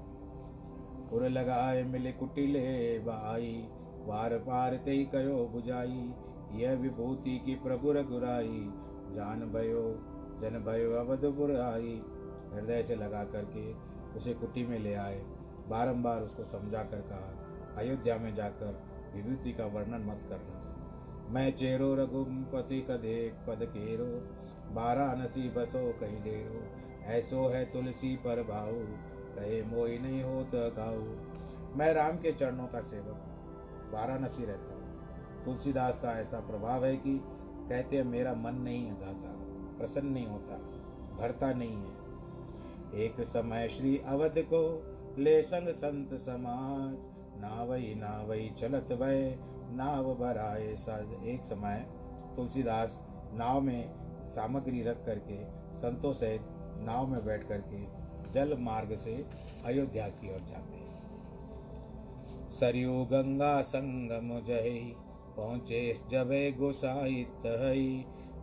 पुर 1.10 1.28
लगाए 1.28 1.82
मिले 1.82 2.12
कुटिले 2.12 2.98
बाई 2.98 3.68
वार 4.06 4.38
पार 4.38 4.76
ते 4.76 5.04
कयो 5.04 5.48
बुझाई, 5.52 6.14
यह 6.52 6.74
विभूति 6.74 7.38
की 7.38 7.54
प्रभु 7.54 7.92
रघुराई। 7.92 8.70
जान 9.14 9.40
भयो 9.40 10.13
जन 10.44 10.58
भयो 10.58 10.92
अवधपुर 10.92 11.56
आई, 11.56 12.02
हृदय 12.52 12.82
से 12.82 12.94
लगा 12.94 13.24
करके 13.24 13.72
उसे 14.16 14.34
कुटी 14.34 14.66
में 14.66 14.78
ले 14.78 14.94
आए। 14.94 15.22
बारंबार 15.68 16.22
उसको 16.22 16.44
समझा 16.44 16.82
कर 16.82 17.00
कहा, 17.00 17.30
अयोध्या 17.76 18.16
में 18.16 18.34
जाकर 18.34 18.82
विभूति 19.14 19.52
का 19.52 19.66
वर्णन 19.66 20.04
मत 20.06 20.20
करना। 20.28 20.60
मैं 21.30 21.50
चेरो 21.56 21.94
रघुपति 21.94 22.80
कदेक 22.80 23.34
पद 23.46 23.64
केरो 23.64 24.06
बारानसी 24.74 25.48
बसो 25.48 25.92
कही 25.92 26.16
डेरो 26.16 26.62
ऐसो 27.04 27.48
है 27.48 27.64
तुलसी 27.64 28.16
पर 28.16 28.42
भाऊ, 28.42 28.80
कहे 29.36 29.62
मोई 29.62 29.98
नहीं 29.98 30.22
हो 30.22 30.42
तो 30.44 30.70
गाऊ। 30.70 31.78
मैं 31.78 31.92
राम 31.94 32.16
के 32.16 32.32
चरणों 32.32 32.66
का 32.66 32.80
सेवक 32.80 33.90
वाराणसी 33.94 34.44
रहता 34.44 34.74
हूँ। 34.74 35.44
तुलसीदास 35.44 36.00
का 36.00 36.12
ऐसा 36.12 36.40
प्रभाव 36.40 36.84
है 36.84 36.96
कि 36.96 37.20
कहते 37.68 37.96
हैं, 37.96 38.04
मेरा 38.04 38.34
मन 38.34 38.54
नहीं 38.54 38.92
गाता। 38.92 39.43
प्रसन्न 39.78 40.06
नहीं 40.06 40.26
होता, 40.26 40.56
भरता 41.16 41.52
नहीं 41.52 41.76
है। 41.76 43.02
एक 43.04 43.20
समय 43.20 43.68
श्री 43.68 43.96
अवध 44.06 44.38
को 44.52 44.62
ले 45.18 45.42
संग 45.42 45.68
संत 45.74 46.14
समाज, 46.20 46.96
नावई 47.40 47.94
नावई 47.96 48.50
चलत 48.58 48.92
भय, 48.92 49.38
नाव 49.72 50.14
भराए 50.14 50.74
सज। 50.76 51.26
एक 51.26 51.42
समय 51.42 51.86
तुलसीदास 52.36 52.98
नाव 53.34 53.60
में 53.60 53.90
सामग्री 54.24 54.82
रख 54.82 55.04
करके, 55.06 55.44
संतों 55.76 56.12
सहित 56.12 56.42
नाव 56.80 57.06
में 57.06 57.24
बैठ 57.24 57.48
करके 57.48 57.82
जल 58.32 58.56
मार्ग 58.60 58.94
से 58.94 59.14
अयोध्या 59.64 60.08
की 60.10 60.32
ओर 60.34 60.40
जाते 60.40 60.76
हैं। 60.76 60.82
सरयू 62.52 63.04
गंगा 63.04 63.60
संगम 63.62 64.28
जय, 64.46 64.80
पहुँचे 65.36 65.92
जबे 66.10 66.50
गोसाइत 66.52 67.46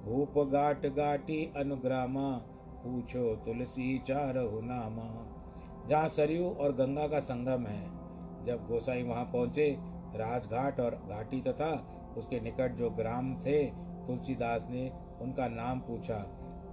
भूप 0.05 0.37
गाट 0.37 0.85
गाटी 0.85 1.53
अनुग्रामा, 1.57 2.29
पूछो 2.83 3.35
तुलसी 3.35 3.99
चारहु 3.99 4.61
नामा। 4.61 5.09
जहाँ 5.89 6.07
सरयू 6.07 6.49
और 6.49 6.71
गंगा 6.71 7.07
का 7.07 7.19
संगम 7.19 7.65
है, 7.67 7.83
जब 8.45 8.65
गोसाई 8.67 9.03
वहाँ 9.03 9.25
पहुँचे, 9.25 9.77
राजघाट 10.15 10.79
और 10.79 10.95
घाटी 11.09 11.41
तथा 11.41 11.71
उसके 12.17 12.39
निकट 12.39 12.75
जो 12.75 12.89
ग्राम 12.89 13.33
थे, 13.35 13.63
तुलसीदास 14.07 14.67
ने 14.69 14.91
उनका 15.21 15.47
नाम 15.47 15.79
पूछा। 15.79 16.17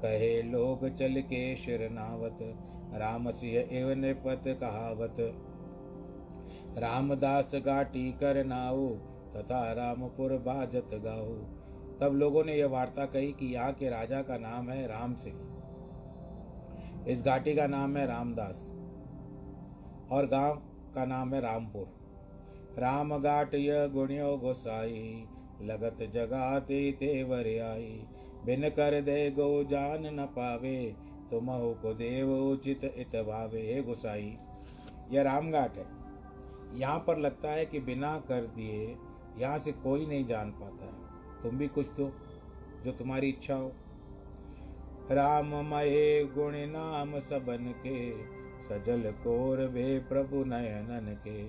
कहे, 0.03 0.43
लोग 0.43 0.89
चल 0.89 1.21
के 1.21 1.57
शिरनावत, 1.57 2.39
राम 2.95 3.31
सिंह 3.31 3.77
एवं 3.79 3.97
नृपत 3.97 4.45
कहावत। 4.49 5.17
रामदास 6.79 7.55
घाटी 7.55 8.11
कर 8.13 8.45
नाऊ, 8.45 8.89
तथा 9.37 9.73
रामपुर 9.73 10.33
बाजत 10.33 10.91
गाओ 10.95 11.35
तब 12.01 12.13
लोगों 12.13 12.45
ने 12.45 12.55
यह 12.55 12.67
वार्ता 12.67 13.05
कही 13.07 13.33
कि 13.33 13.47
यहाँ 13.47 13.73
के 13.73 13.89
राजा 13.89 14.23
का 14.23 14.37
नाम 14.39 14.71
है 14.71 14.87
राम 14.87 15.15
सिंह। 15.15 15.39
इस 17.09 17.23
घाटी 17.25 17.55
का 17.55 17.67
नाम 17.67 17.97
है 17.97 18.07
रामदास 18.07 18.69
और 20.13 20.27
गाँव 20.27 20.55
का 20.95 21.05
नाम 21.05 21.35
है 21.35 21.41
रामपुर। 21.41 21.87
राम 22.79 23.19
घाट 23.19 23.55
यह 23.55 23.87
गुणियो 23.87 24.37
गोसाई, 24.37 25.25
लगत 25.63 26.03
जगाते 26.15 26.81
तेवर 26.93 27.47
आई। 27.63 28.07
बिन 28.45 28.69
कर 28.69 29.01
दे 29.01 29.31
गो 29.31 29.65
जान 29.65 30.07
न 30.21 30.27
पावे, 30.27 30.95
तुम 31.31 31.47
को 31.75 31.95
देव 31.95 32.33
उचित 32.33 32.85
इत 32.85 33.17
भावे 33.17 33.63
हे 33.63 33.83
गोसाई। 33.83 34.37
यह 35.11 35.23
रामघाट 35.23 35.77
है। 35.79 35.87
यहाँ 36.75 36.99
पर 36.99 37.19
लगता 37.19 37.51
है 37.51 37.67
कि 37.67 37.81
बिना 37.81 38.19
कर 38.29 38.47
दिए 38.47 38.97
यहाँ 39.39 39.59
से 39.59 39.73
कोई 39.73 40.07
नहीं 40.07 40.27
जान 40.27 40.51
पाता 40.51 40.87
है। 40.87 40.98
तुम 41.43 41.59
भी 41.59 41.69
कुछ 41.69 41.89
दो, 41.89 42.11
जो 42.85 42.93
तुम्हारी 42.93 43.29
इच्छा 43.29 43.55
हो। 43.55 43.73
राम 45.11 45.55
मये 45.65 46.25
गुण 46.25 46.55
नाम 46.57 47.19
सबन 47.21 47.73
के, 47.87 47.99
सजल 48.63 49.11
कोर 49.11 49.65
वे 49.67 49.99
प्रभु 49.99 50.45
नयनन 50.45 51.15
के। 51.25 51.43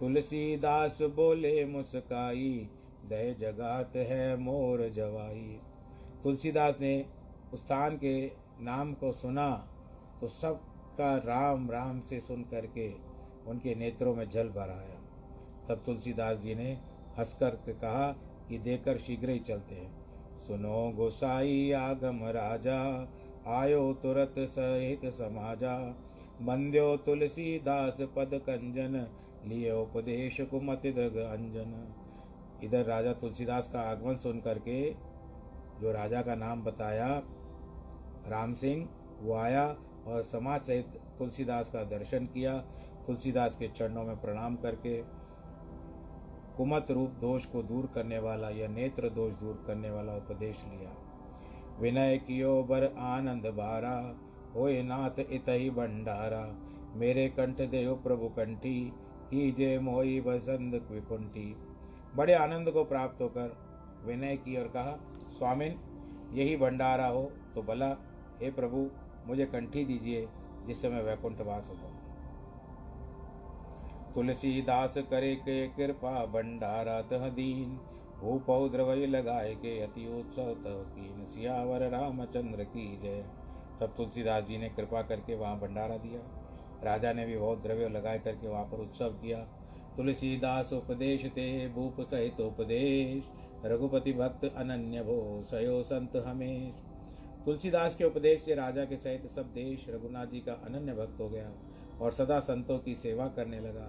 तुलसीदास 0.00 0.98
बोले, 1.02 1.64
मुस्काई, 1.64 2.68
दय 3.08 3.34
जगात 3.38 3.96
है 3.96 4.36
मोर 4.36 4.88
जवाई। 4.88 5.60
तुलसीदास 6.24 6.78
ने 6.80 7.06
स्थान 7.54 7.96
के 7.96 8.14
नाम 8.60 8.92
को 8.92 9.12
सुना 9.12 9.50
तो 10.20 10.28
सबका 10.28 11.16
राम 11.16 11.70
राम 11.70 12.00
से 12.00 12.20
सुन 12.20 12.42
करके 12.42 12.92
उनके 13.46 13.74
नेत्रों 13.74 14.14
में 14.14 14.28
जल 14.30 14.48
भर 14.48 14.70
आया। 14.70 14.98
तब 15.68 15.82
तुलसीदास 15.86 16.38
जी 16.38 16.54
ने 16.54 16.72
हंसकर 17.18 17.50
कहा 17.70 18.10
कि 18.50 18.58
देकर 18.58 18.98
शीघ्र 18.98 19.30
ही 19.30 19.38
चलते 19.38 19.74
हैं। 19.74 20.44
सुनो 20.44 20.90
गोसाई 20.90 21.70
आगम 21.72 22.20
राजा, 22.26 22.78
आयो 23.46 23.92
तुरत 23.92 24.34
सहित 24.38 25.04
समाजा। 25.12 25.76
बंद्यो 26.42 26.96
तुलसीदास 26.96 28.00
पद 28.16 28.30
कंजन, 28.46 29.06
लिए 29.46 29.72
उपदेश 29.72 30.40
कुमति 30.40 30.92
दृग 30.92 31.16
अंजन। 31.16 31.72
इधर 32.64 32.84
राजा 32.84 33.12
तुलसीदास 33.12 33.68
का 33.68 33.80
आगमन 33.80 34.16
सुन 34.16 34.40
करके 34.40 34.90
जो 35.80 35.92
राजा 35.92 36.22
का 36.22 36.34
नाम 36.34 36.62
बताया, 36.62 37.08
राम 38.28 38.54
सिंह, 38.54 38.88
वो 39.22 39.34
आया 39.34 39.64
और 40.06 40.22
समाज 40.22 40.62
सहित 40.62 41.00
तुलसीदास 41.18 41.70
का 41.70 41.84
दर्शन 41.84 42.26
किया। 42.26 42.58
तुलसीदास 43.06 43.56
के 43.56 43.68
चरणों 43.68 44.04
में 44.04 44.20
प्रणाम 44.20 44.56
करके 44.56 45.00
कुमत 46.60 46.86
रूप 46.90 47.10
दोष 47.10 47.44
को 47.46 47.62
दूर 47.62 47.88
करने 47.94 48.18
वाला 48.18 48.50
या 48.50 48.68
नेत्र 48.68 49.08
दोष 49.08 49.32
दूर 49.32 49.64
करने 49.66 49.90
वाला 49.90 50.16
उपदेश 50.16 50.64
लिया। 50.64 50.90
विनय 51.80 52.18
कियो 52.18 52.62
बर 52.62 52.84
आनंद 52.98 53.46
बारा 53.46 54.14
होए 54.54 54.82
नाथ 54.82 55.18
इत 55.20 55.44
ही 55.48 55.70
भंडारा। 55.70 56.56
मेरे 56.94 57.28
कंठ 57.28 57.60
देव 57.60 57.94
प्रभु 57.94 58.28
कंठी, 58.28 58.92
कीजे 59.30 59.78
मोई 59.78 60.20
बसंत 60.20 60.88
विकुंठी। 60.90 61.56
बड़े 62.16 62.34
आनंद 62.34 62.70
को 62.70 62.84
प्राप्त 62.84 63.22
होकर 63.22 63.56
विनय 64.04 64.36
की 64.36 64.56
और 64.56 64.68
कहा, 64.68 64.98
स्वामिन, 65.38 65.78
यही 66.32 66.56
भंडारा 66.56 67.06
हो 67.06 67.32
तो 67.54 67.62
भला। 67.62 67.96
हे 68.40 68.50
प्रभु, 68.50 68.90
मुझे 69.26 69.46
कंठी 69.46 69.84
दीजिए, 69.84 70.28
जिससे 70.66 70.88
मैं 70.88 71.02
वैकुंठ 71.02 71.40
वास 71.40 71.68
हो 71.70 71.89
तुलसीदास 74.14 74.94
करे 74.98 75.34
के 75.34 75.66
कृपा 75.68 76.26
भंडारा 76.26 77.02
तह 77.02 77.28
दीन। 77.28 77.78
भूपौ 78.20 78.68
द्रवय 78.68 79.06
लगाए 79.06 79.54
के 79.54 79.80
अति 79.80 80.20
उत्सव 80.20 80.54
तह 80.54 81.24
सियावर 81.24 81.88
रामचंद्र 81.88 82.64
की 82.64 83.00
जय। 83.02 83.24
तब 83.80 83.94
तुलसीदास 83.96 84.44
जी 84.44 84.58
ने 84.58 84.68
कृपा 84.68 85.02
करके 85.02 85.34
वहाँ 85.34 85.60
भंडारा 85.60 85.96
दिया। 85.96 86.20
राजा 86.84 87.12
ने 87.12 87.26
भी 87.26 87.36
बहुत 87.36 87.62
द्रव्य 87.62 87.88
लगाए 87.88 88.18
करके 88.18 88.48
वहाँ 88.48 88.64
पर 88.64 88.80
उत्सव 88.80 89.08
किया। 89.08 89.38
तुलसीदास 89.96 90.72
उपदेश 90.72 91.26
ते, 91.26 91.68
भूप 91.68 92.00
सहित 92.00 92.40
उपदेश। 92.40 93.24
रघुपति 93.64 94.12
भक्त 94.12 94.44
अनन्य 94.56 95.02
भो, 95.02 95.42
सयो 95.42 95.82
संत 95.82 96.16
हमेश। 96.16 96.74
तुलसीदास 97.44 97.96
के 97.96 98.04
उपदेश 98.04 98.42
से 98.42 98.54
राजा 98.54 98.84
के 98.84 98.96
सहित 98.96 99.26
सब 99.26 99.42
देश 99.42 99.86
रघुनाथ 99.88 100.26
जी 100.26 100.40
का 100.40 100.52
अनन्य 100.52 100.94
भक्त 100.94 101.20
हो 101.20 101.28
गया। 101.28 101.52
और 102.00 102.12
सदा 102.12 102.38
संतों 102.40 102.78
की 102.78 102.94
सेवा 102.94 103.26
करने 103.28 103.60
लगा। 103.60 103.88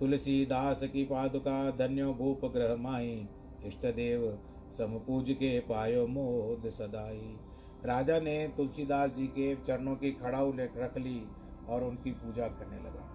तुलसीदास 0.00 0.82
की 0.82 1.04
पादुका 1.04 1.70
धन्यो 1.70 2.12
भूप 2.14 2.44
ग्रह 2.44 2.76
माई 2.76 3.28
इष्ट 3.64 3.86
देव 3.86 4.38
समपूज 4.78 5.30
के 5.30 5.58
पायो 5.60 6.06
मोद 6.06 6.68
सदाई। 6.68 7.36
राजा 7.84 8.20
ने 8.20 8.48
तुलसीदास 8.56 9.10
जी 9.10 9.26
के 9.26 9.54
चरणों 9.56 9.96
की 9.96 10.12
खड़ाऊ 10.12 10.52
रख 10.56 10.98
ली 10.98 11.22
और 11.68 11.84
उनकी 11.84 12.10
पूजा 12.10 12.48
करने 12.48 12.78
लगा। 12.78 13.06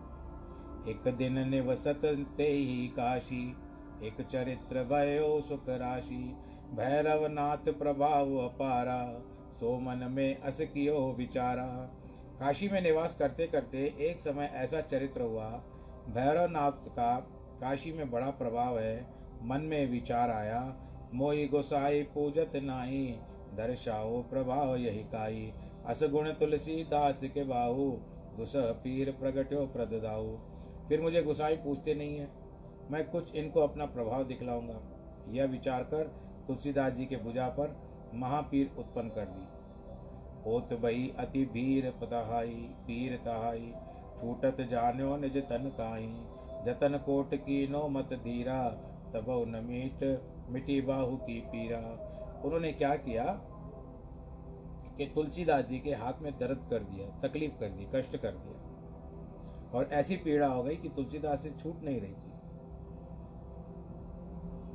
एक 0.89 1.15
दिन 1.15 1.37
निवसत 1.49 2.01
ते 2.37 2.47
ही 2.47 2.87
काशी, 2.87 3.55
एक 4.03 4.21
चरित्र 4.21 4.83
भयो 4.83 5.41
सुख 5.41 5.69
राशि। 5.69 6.35
भैरव 6.73 7.25
नाथ 7.27 7.71
प्रभाव 7.79 8.35
अपारा, 8.37 9.01
सो 9.59 9.77
मन 9.79 10.07
में 10.11 10.39
अस 10.39 10.57
कियो 10.61 11.15
विचारा। 11.17 11.69
काशी 12.39 12.67
में 12.69 12.81
निवास 12.81 13.15
करते 13.15 13.47
करते 13.47 13.83
एक 13.99 14.19
समय 14.19 14.49
ऐसा 14.53 14.81
चरित्र 14.81 15.21
हुआ। 15.21 15.49
भैरवनाथ 16.09 16.87
का 16.89 17.15
काशी 17.61 17.91
में 17.91 18.09
बड़ा 18.11 18.29
प्रभाव 18.29 18.79
है। 18.79 19.05
मन 19.43 19.61
में 19.61 19.91
विचार 19.91 20.29
आया 20.29 20.61
मोई 21.13 21.47
गोसाई 21.47 22.03
पूजत 22.03 22.51
नाई 22.55 23.19
दर्शाओ 23.53 24.21
प्रभाव 24.21 24.75
यही 24.75 25.03
काई। 25.03 25.53
असगुण 25.85 26.29
तुलसी 26.31 26.83
दास 26.83 27.21
के 27.23 27.43
बाहु, 27.43 27.89
दुस 28.37 28.53
पीर 28.55 29.11
प्रगट्यो 29.11 29.65
प्रदाऊ 29.67 30.35
फिर 30.89 31.01
मुझे 31.01 31.21
गुसाई 31.23 31.55
पूछते 31.55 31.93
नहीं 31.95 32.17
है। 32.17 32.29
मैं 32.91 33.03
कुछ 33.09 33.35
इनको 33.35 33.61
अपना 33.61 33.85
प्रभाव 33.85 34.23
दिखलाऊँगा। 34.23 34.81
यह 35.29 35.45
विचार 35.45 35.83
कर 35.83 36.07
तुलसीदास 36.47 36.93
जी 36.93 37.05
के 37.05 37.17
भुजा 37.17 37.47
पर 37.49 37.75
महापीर 38.13 38.75
उत्पन्न 38.79 39.09
कर 39.09 39.25
दी। 39.25 39.54
होत 40.45 40.73
बही 40.73 41.09
अति 41.19 41.45
भीर 41.45 41.89
पतहाई 42.01 42.55
पीर 42.87 43.15
तहाई 43.25 43.73
छूटत 44.15 44.61
जान्यो 44.71 45.15
निज 45.17 45.37
तन 45.37 45.71
काई 45.77 46.07
जतन 46.65 46.97
कोट 46.97 47.35
की 47.35 47.67
नो 47.67 47.87
मत 47.87 48.13
धीरा, 48.23 48.69
तब 49.13 49.25
न 49.47 49.63
मीट 49.63 50.03
मिटी 50.49 50.81
बाहु 50.81 51.17
की 51.17 51.39
पीरा। 51.41 51.79
उन्होंने 52.45 52.71
क्या 52.71 52.95
किया 52.95 53.23
कि 54.97 55.05
तुलसीदास 55.05 55.65
जी 55.65 55.79
के 55.79 55.93
हाथ 55.93 56.21
में 56.21 56.31
दर्द 56.39 56.67
कर 56.69 56.83
दिया, 56.83 57.07
तकलीफ़ 57.27 57.59
कर 57.59 57.69
दी, 57.69 57.87
कष्ट 57.95 58.17
कर 58.17 58.31
दिया। 58.31 59.69
और 59.71 59.89
ऐसी 59.93 60.17
पीड़ा 60.17 60.47
हो 60.47 60.63
गई 60.63 60.75
कि 60.75 60.89
तुलसीदास 60.89 61.43
से 61.43 61.51
छूट 61.51 61.83
नहीं 61.83 61.99
रही 62.01 62.13
थी। 62.13 62.31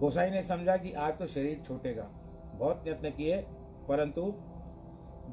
गोसाई 0.01 0.31
ने 0.31 0.43
समझा 0.43 0.77
कि 0.77 0.93
आज 0.93 1.19
तो 1.19 1.27
शरीर 1.27 1.63
छूटेगा। 1.67 2.09
बहुत 2.55 2.89
यत्न 2.89 3.11
किए, 3.11 3.37
परंतु 3.89 4.23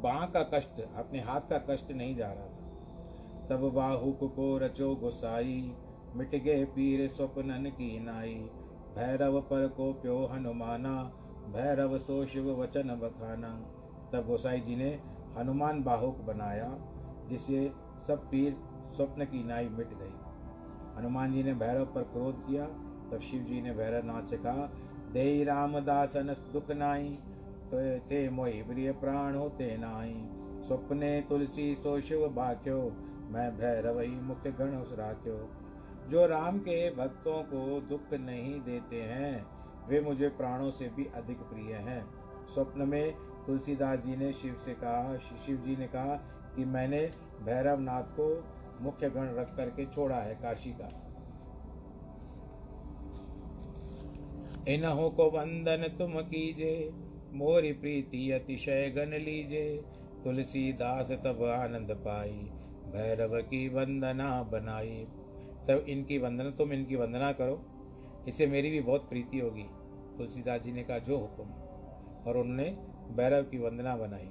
बाह 0.01 0.25
का 0.25 0.41
कष्ट, 0.53 0.81
अपने 0.95 1.19
हाथ 1.19 1.41
का 1.41 1.57
कष्ट 1.57 1.91
नहीं 1.91 2.15
जा 2.15 2.31
रहा 2.31 2.45
था। 2.45 3.47
तब 3.49 3.71
बाहुक 3.73 4.19
को 4.35 4.57
रचो 4.57 4.95
गोसाई, 4.95 5.75
मिट 6.15 6.35
गए 6.35 6.65
पीर 6.65 7.07
स्वप्नन 7.07 7.69
की 7.69 7.99
नाई। 7.99 8.35
भैरव 8.95 9.41
पर 9.41 9.67
को 9.67 9.93
प्यो 9.93 10.25
हनुमाना, 10.25 11.03
भैरव 11.49 11.97
सो 11.97 12.25
शिव 12.25 12.61
वचन 12.61 12.89
बखाना। 13.03 13.49
तब 14.13 14.27
गोसाई 14.27 14.59
जी 14.59 14.75
ने 14.75 14.99
हनुमान 15.37 15.83
बाहुक 15.83 16.17
बनाया 16.17 16.77
जिसे 17.29 17.71
सब 18.07 18.29
पीर 18.29 18.57
स्वप्न 18.95 19.25
की 19.25 19.43
नाई 19.43 19.69
मिट 19.69 19.89
गई। 19.89 20.15
हनुमान 20.97 21.33
जी 21.33 21.43
ने 21.43 21.53
भैरव 21.53 21.85
पर 21.85 22.03
क्रोध 22.03 22.47
किया, 22.47 22.65
तब 23.11 23.19
शिव 23.23 23.43
जी 23.43 23.61
ने 23.61 23.73
भैरवनाथ 23.73 24.23
से 24.23 24.37
कहा 24.37 24.69
दे 25.13 25.43
रामदासन 25.43 26.33
दुख 26.53 26.71
नाई 26.71 27.17
ते 27.71 28.29
मोहि 28.29 28.61
प्रिय 28.63 28.91
प्राण 28.91 29.35
होते 29.35 29.77
नाई 29.77 30.13
स्वप्ने 30.67 31.21
तुलसी 31.21 31.75
सो 31.75 32.01
शिव 32.01 32.27
भाक्यो 32.27 32.79
मैं 33.29 33.57
भैरव 33.57 33.99
ही 33.99 34.19
मुख्य 34.21 34.51
गण 34.51 34.71
राख्यो। 34.95 35.49
जो 36.09 36.25
राम 36.27 36.59
के 36.59 36.89
भक्तों 36.95 37.43
को 37.43 37.79
दुख 37.81 38.13
नहीं 38.13 38.61
देते 38.61 39.01
हैं, 39.01 39.45
वे 39.87 40.01
मुझे 40.01 40.29
प्राणों 40.29 40.71
से 40.71 40.87
भी 40.89 41.05
अधिक 41.05 41.37
प्रिय 41.37 41.73
हैं। 41.73 42.03
स्वप्न 42.47 42.87
में 42.87 43.13
तुलसीदास 43.47 43.99
जी 43.99 44.15
ने 44.15 44.33
शिव 44.33 44.55
से 44.55 44.73
कहा 44.73 45.17
शिव 45.17 45.57
जी 45.57 45.75
ने 45.75 45.87
कहा 45.87 46.15
कि 46.55 46.65
मैंने 46.65 47.11
भैरव 47.41 47.79
नाथ 47.79 48.03
को 48.03 48.27
मुख्य 48.81 49.09
गण 49.09 49.35
रख 49.35 49.55
करके 49.55 49.85
छोड़ा 49.85 50.15
है 50.15 50.35
काशी 50.35 50.71
का। 50.71 50.89
इन्हों 54.67 55.09
को 55.09 55.29
वंदन 55.29 55.87
तुम 55.97 56.21
कीजे 56.21 57.06
मोरी 57.37 57.71
प्रीति 57.71 58.31
अतिशय 58.31 58.89
गन 58.89 59.13
लीजे। 59.13 59.85
तुलसीदास 60.23 61.11
तब 61.11 61.43
आनंद 61.43 61.91
पाई, 61.91 62.51
भैरव 62.93 63.41
की 63.41 63.69
वंदना 63.69 64.43
बनाई। 64.43 65.07
तब 65.67 65.85
इनकी 65.89 66.17
वंदना, 66.17 66.49
तुम 66.49 66.73
इनकी 66.73 66.95
वंदना 66.95 67.31
करो। 67.31 67.65
इससे 68.27 68.47
मेरी 68.47 68.69
भी 68.69 68.79
बहुत 68.81 69.09
प्रीति 69.09 69.39
होगी, 69.39 69.65
तुलसीदास 70.17 70.61
जी 70.61 70.71
ने 70.71 70.83
कहा, 70.83 70.97
जो 70.97 71.17
हुक्म। 71.17 71.43
और 72.29 72.37
उन्होंने 72.37 72.77
भैरव 73.11 73.43
की 73.43 73.57
वंदना 73.57 73.97
बनाई। 73.97 74.29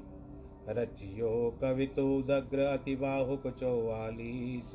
रचियो 0.68 1.58
कवितु 1.60 2.22
दग्र 2.22 2.58
अति 2.58 2.96
बाहुक 2.96 3.48
चौवालीस, 3.48 4.72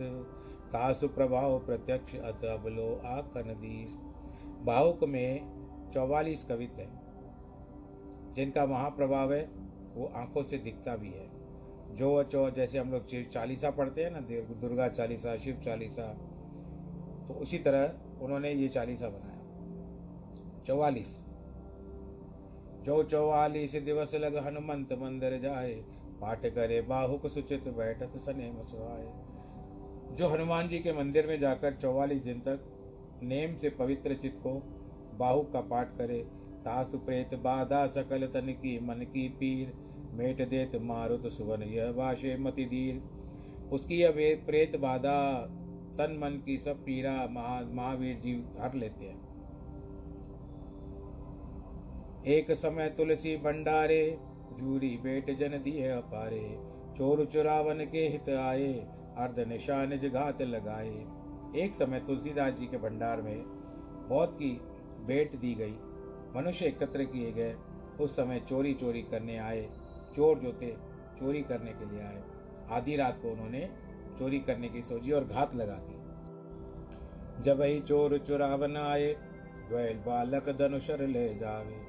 तासु 0.74 1.08
प्रभाव 1.08 1.60
प्रत्यक्ष 1.60 2.16
अत 2.16 2.46
अबलो 2.46 3.02
आकन 3.06 3.54
दीस। 3.62 3.98
बाहुक 4.66 5.04
में 5.04 5.42
चौवालीस 5.94 6.44
कवित 6.44 6.74
है। 6.80 7.01
जिनका 8.36 8.66
महाप्रभाव 8.66 9.34
है, 9.34 9.44
वो 9.96 10.12
आँखों 10.16 10.44
से 10.44 10.58
दिखता 10.58 10.96
भी 10.96 11.12
है। 11.12 11.30
जो 11.92 12.24
चौ, 12.24 12.50
जैसे 12.50 12.80
हम 12.80 12.92
लोग 12.92 13.30
चालीसा 13.30 13.72
पढ़ते 13.72 14.04
हैं 14.04 14.12
ना 14.12 14.20
दुर्गा 14.22 14.88
चालीसा, 14.88 15.36
शिव 15.38 15.62
चालीसा 15.66 16.14
तो 17.28 17.34
उसी 17.34 17.58
तरह 17.58 17.94
उन्होंने 18.22 18.52
ये 18.52 18.68
चालीसा 18.68 19.10
बनाया। 19.10 20.64
चौवालीस। 20.66 21.26
जो 22.84 23.04
चौवालीस 23.04 23.76
दिवस 23.76 24.16
लग 24.16 24.38
हनुमंत 24.38 24.94
मंदिर 24.94 25.38
जाए, 25.40 25.74
पाठ 26.22 26.46
करे, 26.46 26.82
बाहुक 26.82 27.28
सुचित 27.28 27.68
बैठत 27.68 28.18
सने 28.18 28.52
मसवाए 28.52 29.12
जो 30.16 30.28
हनुमान 30.28 30.68
जी 30.68 30.80
के 30.80 30.94
मंदिर 30.94 31.28
में 31.28 31.40
जाकर 31.40 31.74
चौवालीस 31.74 32.24
दिन 32.24 32.40
तक 32.40 32.60
नेम 33.24 33.56
से 33.56 33.70
पवित्र 33.70 34.16
चित्त 34.16 34.38
को 34.38 34.54
बाहुक 35.18 35.52
का 35.54 35.62
पाठ 35.62 35.98
करे 35.98 36.20
तासु 36.66 36.98
प्रेत 36.98 37.34
बाधा 37.36 37.86
सकल 37.88 38.26
तन 38.28 38.52
की 38.54 38.80
मन 38.80 38.96
की 38.96 39.28
पीर 39.30 39.74
मेट 40.14 40.42
देत 40.50 40.76
मारुत 40.82 41.28
सुवन 41.28 41.64
यह 41.64 41.90
वाशे 41.92 42.36
मति 42.38 42.66
धीर। 42.66 43.02
उसकी 43.72 44.02
अब 44.04 44.16
प्रेत 44.46 44.76
बाधा 44.76 45.18
तन 45.98 46.18
मन 46.24 46.42
की 46.46 46.58
सब 46.58 46.84
पीड़ा 46.86 47.28
महा, 47.32 47.60
महावीर 47.72 48.20
जी 48.20 48.34
हर 48.60 48.74
लेते 48.74 49.06
हैं। 49.06 49.20
एक 52.28 52.52
समय 52.52 52.90
तुलसी 52.90 53.36
भंडारे, 53.38 54.18
जूरी 54.54 54.90
बेट 54.98 55.32
जन 55.40 55.62
दिए 55.64 55.88
अपारे। 55.88 56.58
चोर 56.98 57.26
चुरावन 57.26 57.86
के 57.86 58.08
हित 58.08 58.30
आए, 58.30 58.74
अर्ध 59.18 59.40
निशा 59.40 59.86
निज 59.86 60.06
घात 60.06 60.42
लगाए। 60.42 61.06
एक 61.56 61.74
समय 61.74 62.00
तुलसीदास 62.00 62.60
जी 62.60 62.66
के 62.66 62.78
भंडार 62.78 63.22
में, 63.22 63.44
बहुत 64.10 64.36
की 64.36 64.52
भेंट 65.06 65.36
दी 65.36 65.54
गई। 65.56 65.76
मनुष्य 66.36 66.66
एकत्र 66.66 67.04
किए 67.04 67.32
गए। 67.32 67.56
उस 68.00 68.16
समय 68.16 68.40
चोरी 68.40 68.74
चोरी 68.74 69.02
करने 69.02 69.38
आए, 69.38 69.70
चोर 70.16 70.40
जो 70.40 70.52
थे 70.62 70.72
चोरी 71.20 71.42
करने 71.42 71.72
के 71.72 71.86
लिए 71.86 72.02
आए। 72.02 72.22
आधी 72.72 72.96
रात 72.96 73.20
को 73.22 73.32
उन्होंने 73.32 73.70
चोरी 74.20 74.40
करने 74.40 74.70
की 74.70 74.82
सोची 74.82 75.12
और 75.12 75.26
घात 75.26 75.56
लगा 75.56 75.76
दी। 75.80 77.44
जब 77.44 77.60
वही 77.60 77.80
चोर 77.80 78.18
चुरावन 78.18 78.78
आए 78.78 79.14
द्वैल 79.70 79.98
बालक 79.98 80.50
धनुषर 80.60 81.06
ले 81.08 81.28
जावे। 81.36 81.80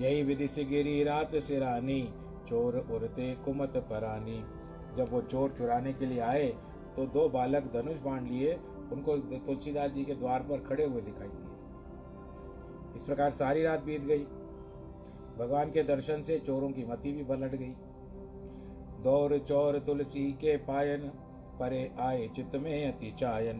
यही 0.00 0.22
विधि 0.22 0.48
से 0.48 0.64
गिरी 0.64 1.02
रात 1.04 1.36
सिरानी 1.36 2.02
चोर 2.48 2.76
उड़ते 2.92 3.32
कुमत 3.44 3.76
परानी। 3.90 4.42
जब 4.96 5.12
वो 5.12 5.20
चोर 5.22 5.54
चुराने 5.58 5.92
के 5.92 6.06
लिए 6.06 6.20
आए 6.22 6.46
तो 6.96 7.06
दो 7.06 7.28
बालक 7.28 7.72
धनुष 7.72 7.98
बाँध 7.98 8.26
लिए, 8.26 8.54
उनको 8.92 9.16
तुलसीदास 9.18 9.90
जी 9.90 10.04
के 10.04 10.14
द्वार 10.14 10.42
पर 10.42 10.60
खड़े 10.60 10.84
हुए 10.84 11.00
दिखाई 11.00 11.28
दिए। 11.28 11.51
इस 12.96 13.02
प्रकार 13.02 13.30
सारी 13.30 13.62
रात 13.62 13.82
बीत 13.82 14.00
गई। 14.00 14.24
भगवान 15.38 15.70
के 15.70 15.82
दर्शन 15.82 16.22
से 16.22 16.38
चोरों 16.38 16.70
की 16.70 16.84
मति 16.84 17.12
भी 17.12 17.24
पलट 17.24 17.50
गई। 17.54 17.74
दौर 19.02 19.38
चोर 19.38 19.78
तुलसी 19.78 20.32
के 20.32 20.56
पायन, 20.56 21.00
परे 21.60 21.94
आए 22.00 22.28
चित 22.28 22.56
में 22.56 22.92
अति 22.92 23.14
चायन। 23.18 23.58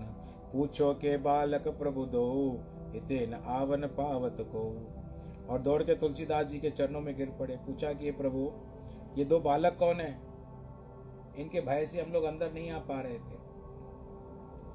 पूछो 0.53 0.95
के 0.95 1.17
बालक 1.17 1.69
प्रभु 1.69 2.05
दो, 2.05 2.59
इते 2.97 3.27
न 3.27 3.35
आवन 3.35 3.87
पावत 3.87 4.37
को। 4.41 4.89
और 5.49 5.59
दौड़ 5.59 5.83
के 5.83 5.95
तुलसीदास 5.95 6.47
जी 6.47 6.59
के 6.59 6.71
चरणों 6.71 7.01
में 7.01 7.17
गिर 7.17 7.31
पड़े। 7.31 7.57
पूछा 7.57 7.93
कि 7.93 8.11
प्रभु, 8.11 8.53
ये 9.19 9.25
दो 9.25 9.41
बालक 9.41 9.77
कौन 9.79 9.97
है? 9.97 10.21
इनके 11.39 11.61
भय 11.61 11.87
से 11.87 12.03
हम 12.03 12.13
लोग 12.13 12.25
अंदर 12.25 12.53
नहीं 12.53 12.71
आ 12.71 12.79
पा 12.79 13.01
रहे 13.01 13.15
थे। 13.15 13.43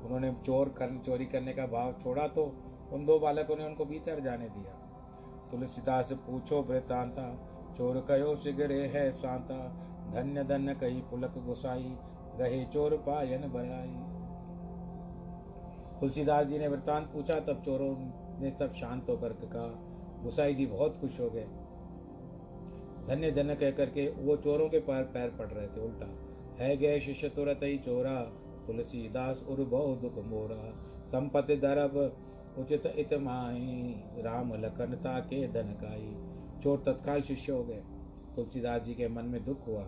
उन्होंने 0.06 0.32
चोर 0.46 0.70
कर, 0.70 1.02
चोरी 1.06 1.26
करने 1.26 1.54
का 1.54 1.66
भाव 1.66 1.94
छोड़ा 2.04 2.28
तो 2.28 2.67
उन 2.94 3.06
दो 3.06 3.20
बालकों 3.20 3.56
ने 3.56 3.66
उनको 3.66 3.86
भीतर 3.86 4.20
जाने 4.20 4.50
दिया। 4.50 4.74
तुलसीदास 5.52 6.14
पूछो, 6.14 6.62
वृतांता, 6.62 7.40
चोर 7.78 8.06
कयो 8.08 8.36
सिगरे 8.36 8.88
है 8.88 9.12
शांता 9.12 9.84
धन्य 10.14 10.44
धन्य 10.44 10.74
कही 10.74 11.02
पुलक 11.02 11.38
गुसाई, 11.38 11.98
गहे 12.38 12.66
चोर 12.66 12.98
पायन 12.98 13.42
बराई। 13.42 13.96
तुलसीदास 16.00 16.48
जी 16.48 16.60
ने 16.60 16.68
वृतांत 16.68 17.08
पूछा, 17.08 17.40
तब 17.40 17.62
चोरों 17.66 17.96
ने 18.42 18.52
तब 18.52 18.72
शांत 18.72 19.10
होकर 19.10 19.30
कहा, 19.30 19.68
गुसाई 20.24 20.56
जी 20.56 20.66
बहुत 20.66 20.98
खुश 20.98 21.20
हो 21.20 21.30
गए। 21.30 21.48
धन्य 23.08 23.32
धन्य 23.32 23.56
कह 23.56 23.72
करके 23.72 24.10
वो 24.10 24.38
चोरों 24.38 24.70
के 24.70 24.80
पैर 24.80 25.04
पैर 25.04 25.30
पड़ 25.30 25.48
रहे 25.48 25.68
थे, 25.68 25.82
उल्टा। 25.82 26.08
है 26.64 26.78
गए 26.78 27.00
शिष्य 27.00 27.30
तुरत 27.30 27.60
ही 27.64 27.78
चोरा, 27.78 28.22
तुलसीदास 28.68 29.44
उर 29.50 29.64
बहु 29.64 29.96
दुख 29.96 30.26
मोरा। 30.26 30.72
संपत्ति 31.08 31.56
दरब 31.56 32.18
उचित 32.58 32.86
इत 32.86 33.14
माही 33.14 33.94
राम 34.22 34.54
लखन 34.54 34.86
ताके 34.86 35.48
धन 35.48 35.70
काई। 35.84 36.16
चोर 36.64 36.84
तत्काल 36.86 37.22
शिष्य 37.22 37.52
हो 37.52 37.64
गए। 37.64 37.84
तुलसीदास 38.36 38.82
जी 38.82 38.94
के 38.94 39.08
मन 39.08 39.26
में 39.26 39.46
दुख 39.46 39.68
हुआ 39.68 39.84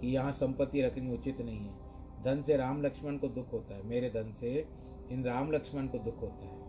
कि 0.00 0.14
यहाँ 0.14 0.32
संपत्ति 0.32 0.82
रखनी 0.82 1.14
उचित 1.14 1.40
नहीं 1.40 1.58
है। 1.58 1.74
धन 2.24 2.42
से 2.42 2.56
राम 2.56 2.82
लक्ष्मण 2.82 3.16
को 3.16 3.28
दुख 3.28 3.52
होता 3.52 3.74
है। 3.74 3.86
मेरे 3.86 4.10
धन 4.10 4.32
से 4.40 4.68
इन 5.10 5.24
राम 5.24 5.52
लक्ष्मण 5.52 5.86
को 5.86 5.98
दुख 5.98 6.22
होता 6.22 6.46
है। 6.46 6.62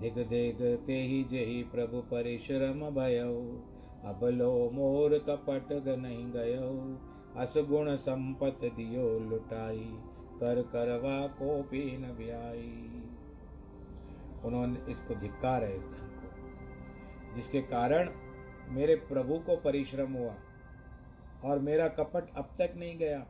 दिग 0.00 0.28
दिग 0.28 0.76
ते 0.86 0.92
ही 0.92 1.24
जही 1.24 1.62
प्रभु 1.62 2.00
परिश्रम 2.00 2.90
भयो। 2.90 3.64
अब 4.04 4.24
लो 4.24 4.70
मोर 4.70 5.18
कपट 5.18 5.72
नहीं 5.98 6.32
गयो। 6.32 6.98
असगुण 7.40 7.96
संपत 7.96 8.58
दियो 8.64 9.18
लुटाई। 9.18 9.98
कर 10.40 10.62
करवा 10.62 11.26
को 11.26 11.62
भी 11.62 11.96
न 11.96 12.02
ब्याई। 12.02 12.95
उन्होंने 14.46 14.92
इसको 14.92 15.14
धिक्कार 15.14 15.64
है 15.64 15.76
इस 15.76 15.84
धन 15.84 16.12
को। 16.14 17.36
जिसके 17.36 17.60
कारण 17.60 18.10
मेरे 18.68 18.94
प्रभु 18.94 19.38
को 19.38 19.56
परिश्रम 19.56 20.12
हुआ 20.12 20.34
और 21.44 21.58
मेरा 21.58 21.88
कपट 21.88 22.30
अब 22.36 22.54
तक 22.58 22.74
नहीं 22.76 22.98
गया। 22.98 23.26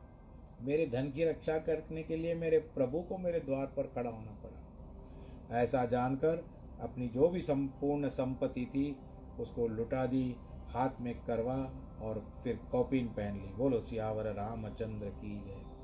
मेरे 0.60 0.86
धन 0.86 1.10
की 1.10 1.24
रक्षा 1.24 1.58
करने 1.58 2.02
के 2.02 2.16
लिए 2.16 2.34
मेरे 2.34 2.58
प्रभु 2.58 3.00
को 3.00 3.18
मेरे 3.18 3.40
द्वार 3.40 3.66
पर 3.66 3.82
खड़ा 3.82 4.10
होना 4.10 4.32
पड़ा। 4.32 5.58
ऐसा 5.58 5.84
जानकर 5.84 6.44
अपनी 6.80 7.08
जो 7.08 7.28
भी 7.28 7.40
संपूर्ण 7.40 8.08
संपत्ति 8.08 8.66
थी, 8.66 8.96
उसको 9.40 9.68
लुटा 9.68 10.06
दी, 10.06 10.36
हाथ 10.68 11.00
में 11.00 11.14
करवा 11.24 11.70
और 12.02 12.40
फिर 12.44 12.60
कॉपिन 12.72 13.06
पहन 13.06 13.34
ली। 13.34 13.48
बोलो, 13.56 13.80
सियावर 13.80 14.24
रामचंद्र 14.24 15.06
की 15.06 15.34
है 15.34 15.76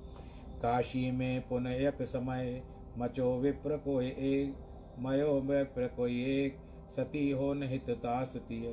काशी 0.63 1.11
में 1.11 1.49
पुनः 1.49 1.71
एक 1.71 2.03
समय 2.03 2.63
मचो 2.99 3.39
विप्र 3.39 3.77
को 3.77 4.01
एक 4.03 4.55
मयो 4.99 5.41
विप्र 5.41 5.87
को 5.87 6.07
एक 6.09 6.57
सती 6.91 7.31
हो 7.31 7.53
निहित 7.55 7.91
तासतीय 7.91 8.69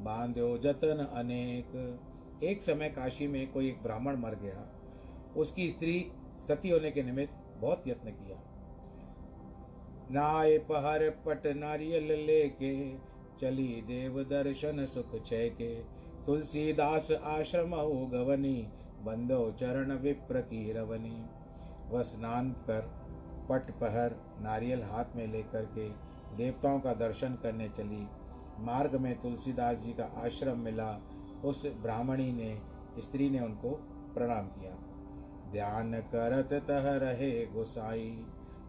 बांध्यो 0.00 0.58
जतन 0.58 1.06
अनेक। 1.12 2.42
एक 2.44 2.62
समय 2.62 2.88
काशी 2.88 3.26
में 3.26 3.52
कोई 3.52 3.68
एक 3.68 3.82
ब्राह्मण 3.82 4.16
मर 4.16 4.34
गया। 4.34 4.66
उसकी 5.36 5.70
स्त्री 5.70 6.12
सती 6.48 6.70
होने 6.70 6.90
के 6.90 7.02
निमित्त 7.02 7.34
बहुत 7.58 7.88
यत्न 7.88 8.10
किया। 8.10 8.36
नाय 10.10 10.58
पहर 10.58 11.08
पट 11.10 11.46
नारियल 11.46 12.12
लेके, 12.26 12.98
चली 13.40 13.82
देव 13.82 14.22
दर्शन 14.22 14.84
सुख 14.86 15.24
छय 15.24 15.48
के 15.48 15.74
तुलसीदास 16.26 17.10
आश्रम 17.12 17.74
हो 17.74 18.06
गवनी 18.06 18.68
बंदो 19.02 19.50
चरण 19.60 19.92
विप्र 19.92 20.40
की 20.40 20.72
रवनी। 20.72 21.24
वह 21.90 22.02
स्नान 22.02 22.50
कर 22.52 23.01
पट 23.48 23.70
पहर 23.70 24.14
नारियल 24.40 24.82
हाथ 24.82 25.04
में 25.16 25.26
लेकर 25.26 25.64
के 25.64 25.88
देवताओं 26.36 26.80
का 26.80 26.94
दर्शन 26.94 27.38
करने 27.42 27.68
चली। 27.68 28.06
मार्ग 28.60 28.96
में 28.96 29.20
तुलसीदास 29.20 29.76
जी 29.76 29.92
का 29.92 30.04
आश्रम 30.04 30.58
मिला। 30.58 31.00
उस 31.44 31.66
ब्राह्मणी 31.66 32.32
ने, 32.32 32.60
स्त्री 32.98 33.30
ने 33.30 33.40
उनको 33.40 33.70
प्रणाम 34.14 34.46
किया। 34.46 34.72
ध्यान 35.52 35.92
करत 36.00 36.52
तह 36.52 36.90
रहे 36.96 37.46
गोसाई, 37.46 38.26